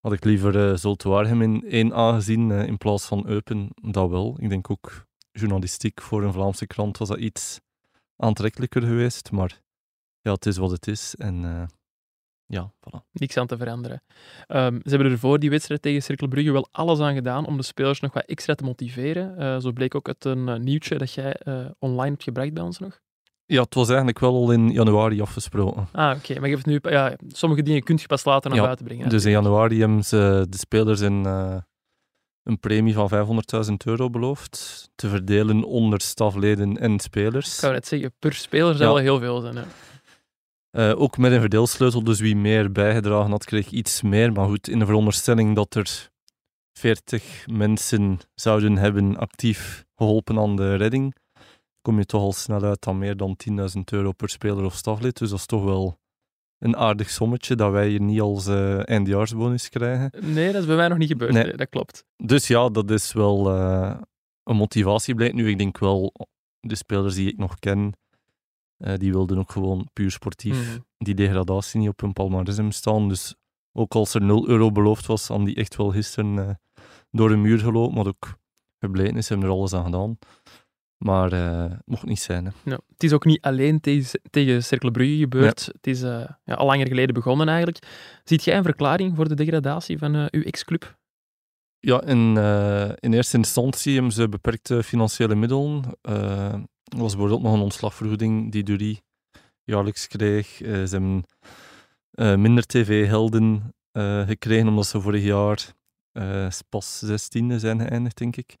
[0.00, 4.36] had ik liever uh, Zulte Waregem in 1A gezien in plaats van Eupen, dat wel.
[4.40, 5.06] Ik denk ook
[5.38, 7.60] journalistiek voor een Vlaamse krant was dat iets
[8.16, 9.30] aantrekkelijker geweest.
[9.30, 9.60] Maar
[10.20, 11.14] ja, het is wat het is.
[11.14, 11.68] En
[12.46, 13.10] ja, voilà.
[13.12, 14.02] Niks aan te veranderen.
[14.48, 17.62] Um, ze hebben ervoor die wedstrijd tegen Cirkel Brugge wel alles aan gedaan om de
[17.62, 19.34] spelers nog wat extra te motiveren.
[19.38, 22.62] Uh, zo bleek ook uit een uh, nieuwtje dat jij uh, online hebt gebracht bij
[22.62, 23.00] ons nog.
[23.46, 25.88] Ja, het was eigenlijk wel al in januari afgesproken.
[25.92, 26.18] Ah, oké.
[26.18, 26.36] Okay.
[26.36, 29.08] Maar je hebt nu, ja, sommige dingen kun je pas later naar ja, buiten brengen.
[29.08, 31.22] Dus in januari hebben ze de spelers in,
[32.48, 33.10] een premie van
[33.68, 34.88] 500.000 euro beloofd.
[34.94, 37.46] Te verdelen onder stafleden en spelers.
[37.46, 39.56] Ik zou net zeggen, per speler zou wel heel veel zijn.
[39.56, 39.64] Hè.
[40.90, 44.32] Uh, ook met een verdeelsleutel, dus wie meer bijgedragen had, kreeg iets meer.
[44.32, 46.10] Maar goed, in de veronderstelling dat er
[46.72, 51.14] 40 mensen zouden hebben actief geholpen aan de redding,
[51.82, 55.18] kom je toch al snel uit aan meer dan 10.000 euro per speler of staflid.
[55.18, 55.98] Dus dat is toch wel
[56.58, 60.12] een aardig sommetje dat wij hier niet als uh, eindjaarsbonus krijgen.
[60.32, 61.32] Nee, dat is bij mij nog niet gebeurd.
[61.32, 61.56] Nee.
[61.56, 62.04] dat klopt.
[62.16, 63.96] Dus ja, dat is wel uh,
[64.42, 65.48] een motivatie blijkt nu.
[65.48, 66.12] Ik denk wel,
[66.60, 67.92] de spelers die ik nog ken,
[68.78, 70.84] uh, die wilden ook gewoon puur sportief mm.
[70.98, 73.08] die degradatie niet op hun palmarès staan.
[73.08, 73.34] Dus
[73.72, 76.60] ook als er 0 euro beloofd was, aan die echt wel gisteren
[77.10, 77.94] door de muur gelopen.
[77.94, 78.38] Maar ook
[78.78, 80.18] gebleken is, hebben er alles aan gedaan.
[80.98, 82.44] Maar uh, mocht niet zijn.
[82.44, 82.50] Hè.
[82.64, 85.66] Ja, het is ook niet alleen tegen, tegen Cercle Brugge gebeurd.
[85.66, 87.86] Het is uh, ja, al langer geleden begonnen eigenlijk.
[88.24, 90.96] Ziet jij een verklaring voor de degradatie van uh, uw ex-club?
[91.80, 92.36] Ja, in,
[93.00, 95.84] in eerste instantie hebben ze beperkte financiële middelen.
[96.02, 99.02] er was bijvoorbeeld nog een ontslagvergoeding die Durie
[99.64, 100.46] jaarlijks kreeg.
[100.56, 101.24] ze hebben
[102.40, 103.74] minder tv-helden
[104.26, 105.72] gekregen omdat ze vorig jaar
[106.68, 108.56] pas 16e zijn geëindigd, denk ik.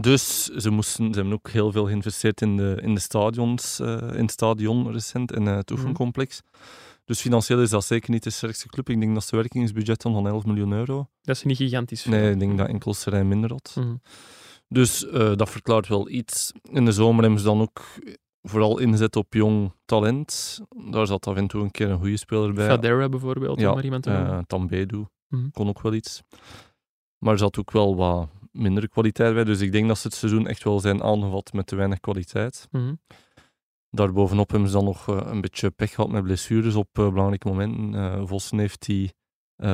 [0.00, 3.88] Dus ze, moesten, ze hebben ook heel veel geïnvesteerd in de, in de stadions, uh,
[3.88, 5.78] in het stadion recent, en uh, het mhm.
[5.78, 6.42] oefencomplex.
[7.04, 8.88] Dus financieel is dat zeker niet de sterkste club.
[8.88, 11.08] Ik denk dat ze werkingsbudget dan van 11 miljoen euro.
[11.22, 12.12] Dat is niet gigantisch veel.
[12.12, 13.74] Nee, ik denk dat enkel Serijn minder had.
[13.78, 13.94] Mhm.
[14.68, 16.52] Dus uh, dat verklaart wel iets.
[16.70, 17.82] In de zomer hebben ze dan ook
[18.42, 20.60] vooral inzet op jong talent.
[20.90, 22.66] Daar zat af en toe een keer een goede speler bij.
[22.66, 24.46] Fadera bijvoorbeeld, ja, om maar iemand te noemen.
[24.46, 26.22] Tambedu mm kon ook wel iets.
[27.18, 29.44] Maar er zat ook wel wat minder kwaliteit bij.
[29.44, 32.68] Dus ik denk dat ze het seizoen echt wel zijn aangevat met te weinig kwaliteit.
[32.70, 32.98] Mm
[33.90, 37.48] Daarbovenop hebben ze dan nog uh, een beetje pech gehad met blessures op uh, belangrijke
[37.48, 37.92] momenten.
[37.92, 39.14] Uh, Vossen heeft die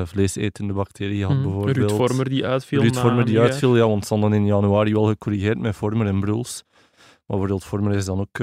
[0.03, 1.77] vleesetende bacterie gehad, mm bijvoorbeeld.
[1.77, 2.81] Ruud Vormer die uitviel.
[2.81, 6.19] Ruud Vormer die uitviel, ja, want ze dan in januari wel gecorrigeerd met Vormer en
[6.19, 6.63] Bruls.
[7.01, 8.39] Maar bijvoorbeeld Vormer is dan ook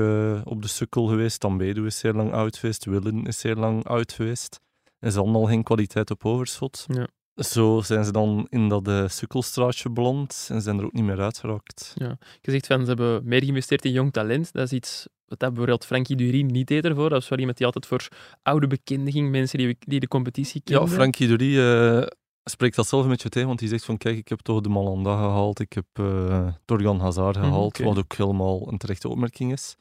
[0.47, 1.41] op de sukkel geweest.
[1.41, 2.85] Tambedo is zeer lang oud geweest.
[2.85, 4.61] Willen is zeer lang oud geweest.
[4.99, 6.85] En ze hadden al geen kwaliteit op overschot.
[6.89, 7.09] Ja.
[7.35, 11.21] Zo zijn ze dan in dat uh, sukkelstraatje beland en zijn er ook niet meer
[11.21, 11.93] uitgeraakt.
[11.95, 12.19] Ja.
[12.41, 14.53] Je zegt van ze hebben meer geïnvesteerd in jong talent.
[14.53, 17.09] Dat is iets wat bijvoorbeeld Frankie Dury niet deed ervoor.
[17.09, 18.09] Dat was wel iemand die altijd voor
[18.43, 20.89] oude bekenden ging, mensen die, die de competitie kenden.
[20.89, 22.07] Ja, Frankie Dury uh,
[22.45, 24.69] spreekt dat zelf een beetje tegen, want hij zegt van kijk, ik heb toch de
[24.69, 29.53] Malanda gehaald, ik heb uh, Torgan Hazard mhm, gehaald, wat ook helemaal een terechte opmerking
[29.53, 29.77] is.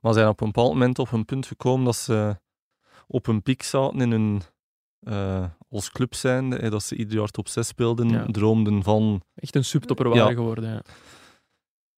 [0.00, 2.36] Maar ze zijn op een bepaald moment op een punt gekomen dat ze
[3.06, 4.42] op een piek zaten in hun
[5.00, 5.44] uh,
[5.74, 9.22] als club zijn, dat ze ieder jaar top 6 speelden, droomden van...
[9.34, 10.82] Echt een subtopper waren geworden, ja.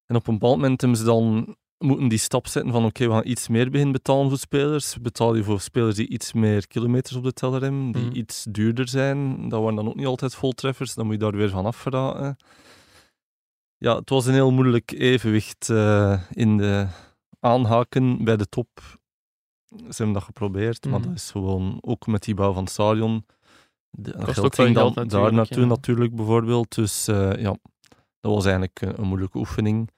[0.07, 3.12] En op een bepaald moment hebben ze dan moeten die stap zetten van oké, we
[3.12, 5.01] gaan iets meer beginnen betalen voor spelers.
[5.01, 8.16] Betaal je voor spelers die iets meer kilometers op de teller hebben, die mhm.
[8.16, 9.49] iets duurder zijn.
[9.49, 12.37] Dat waren dan ook niet altijd voltreffers, dan moet je daar weer van afgeraken.
[13.77, 16.87] Ja, het was een heel moeilijk evenwicht uh, in de
[17.41, 18.68] aanhaken bij de top
[19.68, 21.09] ze hebben dat geprobeerd, maar mhm.
[21.09, 23.24] dat is gewoon ook met die bouw van het stadion.
[23.91, 26.74] De, dat geld ging dan geld daar naartoe natuurlijk bijvoorbeeld.
[26.74, 27.57] Dus uh, ja,
[28.20, 29.91] dat was eigenlijk een, een, moeilijke oefening.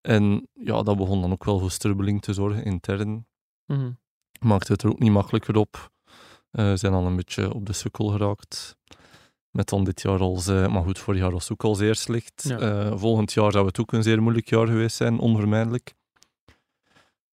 [0.00, 3.26] En ja, dat begon dan ook wel voor strubbeling te zorgen intern.
[3.66, 4.02] Mm
[4.40, 5.90] Maakte het er ook niet makkelijker op.
[6.52, 8.76] Uh, zijn dan een beetje op de sukkel geraakt.
[9.50, 11.94] Met dan dit jaar als, uh, maar goed, vorig jaar was het ook al zeer
[11.94, 12.44] slecht.
[12.48, 12.96] Ja.
[12.96, 15.94] volgend jaar zou het ook een zeer moeilijk jaar geweest zijn, onvermijdelijk.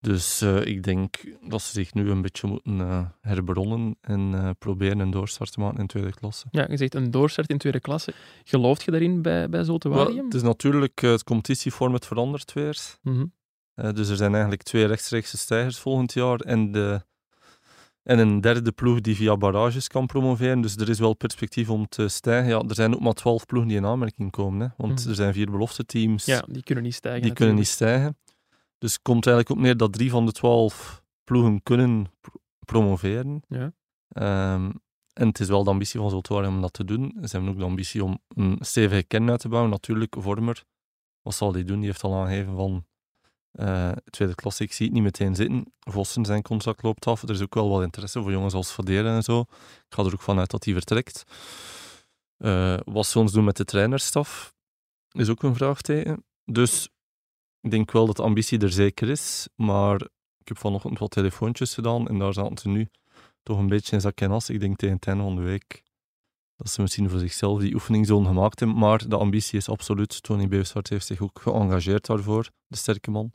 [0.02, 1.16] Dus uh, ik denk
[1.48, 5.60] dat ze zich nu een beetje moeten uh, herbronnen en uh, proberen een doorstart te
[5.60, 6.48] maken in tweede klasse.
[6.52, 8.14] Ja, je zegt een doorstart in tweede klasse.
[8.44, 10.26] Gelooft je daarin bij, bij Zotewarium?
[10.26, 12.78] het is natuurlijk, het competitieformat verandert weer.
[13.02, 13.34] Mm
[13.76, 17.02] dus er zijn eigenlijk twee rechtstreekse stijgers volgend jaar en, de,
[18.04, 20.62] en een derde ploeg die via barrages kan promoveren.
[20.62, 22.50] Dus er is wel perspectief om te stijgen.
[22.50, 24.62] Ja, er zijn ook maar twaalf ploegen die in aanmerking komen.
[24.62, 25.10] Hè, want mhm.
[25.10, 26.26] er zijn vier belofte teams.
[26.26, 27.22] Ja, die kunnen niet stijgen.
[27.22, 28.18] Die kunnen niet stijgen.
[28.82, 32.12] Dus het komt eigenlijk op neer dat drie van de twaalf ploegen kunnen
[32.66, 33.44] promoveren.
[33.48, 33.74] Ja.
[34.54, 34.82] Um,
[35.14, 37.18] en het is wel de ambitie van Zoltoir om dat te doen.
[37.22, 39.72] Ze hebben ook de ambitie om een stevige kern uit te bouwen.
[39.72, 40.64] Natuurlijk, Vormer,
[41.22, 41.80] wat zal hij doen?
[41.80, 42.86] Die heeft al aangegeven van
[43.54, 45.74] uh, tweede klasse, ik zie het niet meteen zitten.
[45.80, 47.22] Vossen, zijn contract loopt af.
[47.22, 49.40] Er is ook wel wat interesse voor jongens als Verderen en zo.
[49.40, 51.24] Ik ga er ook vanuit dat hij vertrekt.
[52.38, 54.54] Uh, wat ze ons doen met de trainerstaf,
[55.12, 56.26] is ook een vraagteken.
[56.46, 56.90] Dus
[57.62, 60.02] ik denk wel dat de ambitie er zeker is, maar
[60.38, 62.90] ik heb vanochtend wat telefoontjes gedaan en daar zaten ze nu
[63.44, 64.50] toch een beetje in zak en as.
[64.50, 65.84] Ik denk tegen het einde van de week
[66.56, 70.24] dat ze misschien voor zichzelf die oefeningzone gemaakt hebben, maar de ambitie is absoluut.
[70.24, 73.32] Tony Beusvaart heeft zich ook geëngageerd daarvoor, de sterke man.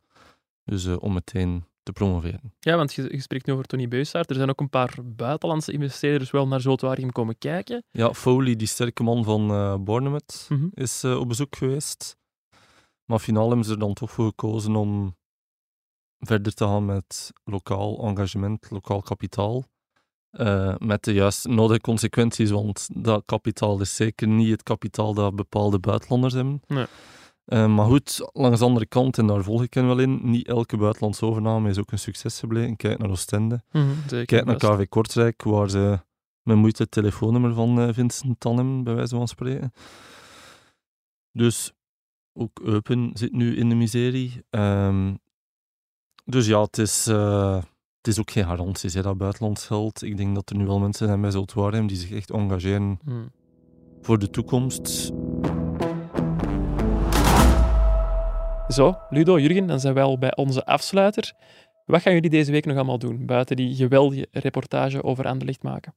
[0.65, 2.55] Dus uh, om meteen te promoveren.
[2.61, 4.31] Ja, want je, je spreekt nu over Tony Beussaert.
[4.31, 7.85] Er zijn ook een paar buitenlandse investeerders wel naar Zotwarium komen kijken.
[7.91, 10.67] Ja, Foley, die sterke man van uh, Bournemouth, mhm.
[10.75, 12.17] is uh, op bezoek geweest.
[13.07, 15.17] Maar finaal hebben ze er dan toch voor gekozen om
[16.19, 19.65] verder te gaan met lokaal engagement, lokaal kapitaal.
[20.33, 25.37] Uh, met de juiste nodige consequenties, want dat kapitaal is zeker niet het kapitaal dat
[25.37, 26.63] bepaalde buitenlanders hebben.
[26.67, 26.87] Nee.
[27.47, 30.47] Uh, maar goed, langs de andere kant, en daar volg ik hen wel in, niet
[30.47, 32.77] elke buitenlandse overname is ook een succes gebleken.
[32.77, 36.01] Kijk naar Oostende, mm kijk naar KV Kortrijk, waar ze
[36.43, 39.73] met moeite het telefoonnummer van uh, Vincent Tannen, bij wijze van spreken.
[41.33, 41.73] Dus
[42.37, 44.45] ook Eupen zit nu in de miserie.
[44.51, 45.19] Um,
[46.25, 47.57] dus ja, het is, uh,
[47.97, 50.03] het is ook geen garantie hè, dat buitenlands geld.
[50.03, 53.31] Ik denk dat er nu wel mensen zijn bij Zultuarium die zich echt engageren hmm.
[54.01, 55.13] voor de toekomst.
[58.69, 61.33] Zo, Ludo, Jurgen, dan zijn wij al bij onze afsluiter.
[61.85, 65.95] Wat gaan jullie deze week nog allemaal doen, buiten die geweldige reportage over Anderlecht maken?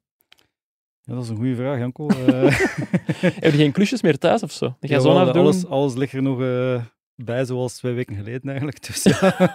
[1.10, 2.08] Ja, dat is een goede vraag, Janko.
[3.44, 4.76] Heb je geen klusjes meer thuis of zo?
[4.80, 6.84] ja, zo alles, alles ligt er nog uh,
[7.16, 8.88] bij, zoals twee weken geleden eigenlijk.
[8.88, 9.20] Dus ja,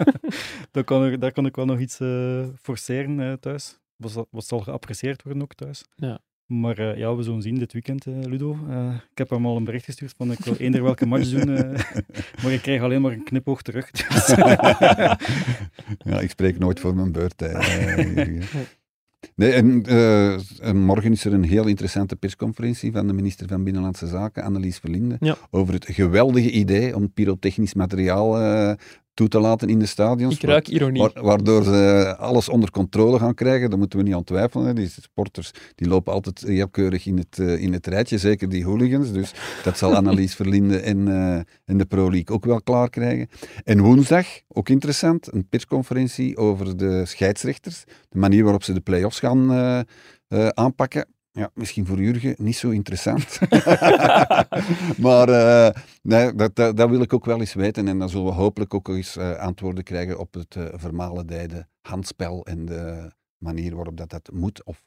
[0.70, 3.78] daar, kan er, daar kan ik wel nog iets uh, forceren uh, thuis.
[3.96, 5.84] Wat, wat zal geapprecieerd worden ook thuis.
[5.94, 6.20] Ja.
[6.46, 8.58] Maar uh, ja, we zullen zien dit weekend, uh, Ludo.
[8.68, 11.54] Uh, ik heb hem al een bericht gestuurd van ik wil eender welke match doen,
[12.42, 13.90] maar ik krijg alleen maar een knipoog terug.
[13.90, 14.26] Dus.
[15.98, 17.42] ja, ik spreek nooit voor mijn beurt.
[19.34, 19.82] Nee, en,
[20.60, 24.78] en, morgen is er een heel interessante persconferentie van de minister van Binnenlandse Zaken, Annelies
[24.78, 25.36] Verlinde, ja.
[25.50, 28.36] over het geweldige idee om pyrotechnisch materiaal
[29.14, 30.34] toe te laten in de stadions.
[30.34, 31.10] Ik ruik ironie.
[31.14, 33.70] waardoor ze alles onder controle gaan krijgen.
[33.70, 34.66] Daar moeten we niet aan twijfelen.
[34.66, 34.72] Hè.
[34.72, 38.64] Die sporters die lopen altijd heel keurig in het, uh, in het rijtje, zeker die
[38.64, 39.12] hooligans.
[39.12, 39.32] Dus
[39.64, 41.34] dat zal Annelies Verlinde en, uh,
[41.64, 43.28] en de Pro League ook wel klaar krijgen.
[43.64, 47.84] En woensdag, ook interessant, een persconferentie over de scheidsrechters.
[48.08, 51.13] De manier waarop ze de play-offs gaan uh, aanpakken.
[51.36, 53.38] Ja, misschien voor Jurgen niet zo interessant.
[55.06, 55.68] maar uh,
[56.02, 57.88] nee, dat, dat, wil ik ook wel eens weten.
[57.88, 62.46] En dan zullen we hopelijk ook eens uh, antwoorden krijgen op het uh, vermalendijde handspel
[62.46, 64.82] en de manier waarop dat, dat moet of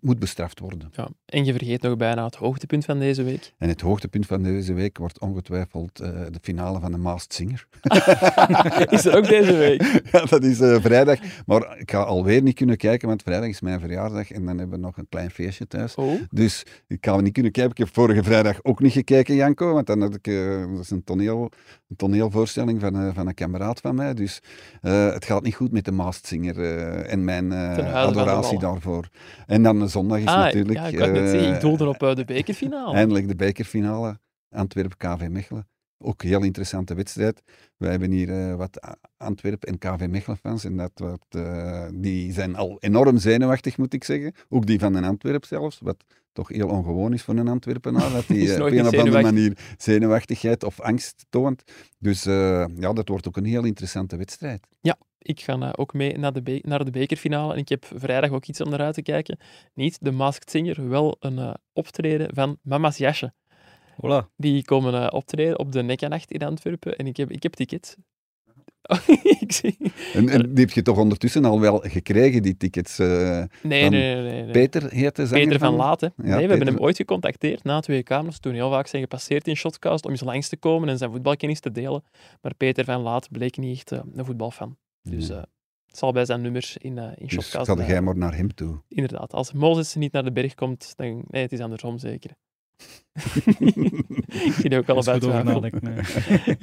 [0.00, 0.90] moet bestraft worden.
[0.92, 3.52] Ja, en je vergeet nog bijna het hoogtepunt van deze week.
[3.58, 7.66] En het hoogtepunt van deze week wordt ongetwijfeld uh, de finale van de Masked Singer.
[8.96, 9.82] is er ook deze week?
[10.12, 11.18] ja, dat is uh, vrijdag.
[11.46, 14.78] Maar ik ga alweer niet kunnen kijken, want vrijdag is mijn verjaardag en dan hebben
[14.78, 15.94] we nog een klein feestje thuis.
[15.94, 16.20] Oh.
[16.30, 17.72] Dus ik ga niet kunnen kijken.
[17.72, 20.90] Ik heb vorige vrijdag ook niet gekeken, Janko, want dan had ik uh, dat is
[20.90, 21.50] een, toneel,
[21.88, 24.14] een toneelvoorstelling van, van een kameraad van mij.
[24.14, 24.42] Dus
[24.80, 26.60] het gaat niet goed met de Masked Singer
[27.04, 29.08] en mijn adoratie daarvoor.
[29.46, 30.78] En dan zondag is ah, natuurlijk...
[30.78, 32.94] Ja, ik kan net zeggen, ik doelde op uh, de bekerfinale.
[33.00, 34.18] Eindelijk de bekerfinale,
[34.50, 35.68] Antwerpen-KV Mechelen.
[35.98, 37.42] Ook een heel interessante wedstrijd.
[37.76, 42.32] Wij hebben hier uh, wat Antwerpen en KV Mechelen fans en dat wat, uh, die
[42.32, 44.32] zijn al enorm zenuwachtig, moet ik zeggen.
[44.48, 48.26] Ook die van een Antwerp zelfs, wat toch heel ongewoon is voor een Antwerpenaar, dat
[48.36, 51.62] die uh, op een of andere manier zenuwachtigheid of angst toont.
[51.98, 54.66] Dus ja, dat wordt ook een heel interessante wedstrijd.
[54.80, 54.96] Ja,
[55.26, 58.46] ik ga uh, ook mee naar de, naar de bekerfinale en ik heb vrijdag ook
[58.46, 59.38] iets om naar uit te kijken.
[59.74, 63.32] Niet de Masked Singer, wel een uh, optreden van Mama's Jasje.
[63.94, 64.34] Voilà.
[64.36, 67.96] Die komen uh, optreden op de Nekanacht in Antwerpen en ik heb, ik heb tickets.
[69.40, 69.76] ik zie...
[70.14, 72.98] en, en, die heb je toch ondertussen al wel gekregen, die tickets?
[72.98, 76.12] nee, nee, nee, nee, Peter heet de Peter van Laten.
[76.16, 76.56] Ja, nee, we Peter...
[76.56, 80.10] hebben hem ooit gecontacteerd na twee kamers, toen heel vaak zijn gepasseerd in Shotcast om
[80.10, 82.04] eens langs te komen en zijn voetbalkennis te delen.
[82.42, 84.76] Maar Peter van Laat bleek niet echt een voetbalfan.
[85.10, 85.36] Dus uh,
[85.86, 87.50] het zal bij zijn nummers in, uh, in dus.
[87.50, 88.82] Dus jij maar naar hem toe.
[88.88, 89.32] Inderdaad.
[89.32, 91.24] Als Mozes niet naar de berg komt, dan...
[91.28, 92.30] Nee, het is andersom zeker.
[94.46, 95.20] ik zie ook al bij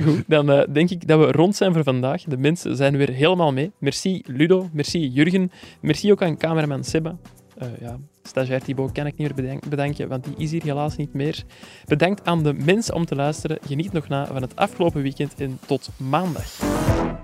[0.03, 2.23] Goed, dan uh, denk ik dat we rond zijn voor vandaag.
[2.23, 3.71] De mensen zijn weer helemaal mee.
[3.77, 5.51] Merci Ludo, merci Jurgen.
[5.81, 7.17] Merci ook aan cameraman Seba.
[7.61, 11.13] Uh, ja, stagiair Thibaut kan ik niet meer bedanken, want die is hier helaas niet
[11.13, 11.43] meer.
[11.85, 13.57] Bedankt aan de mensen om te luisteren.
[13.65, 17.22] Geniet nog na van het afgelopen weekend en tot maandag.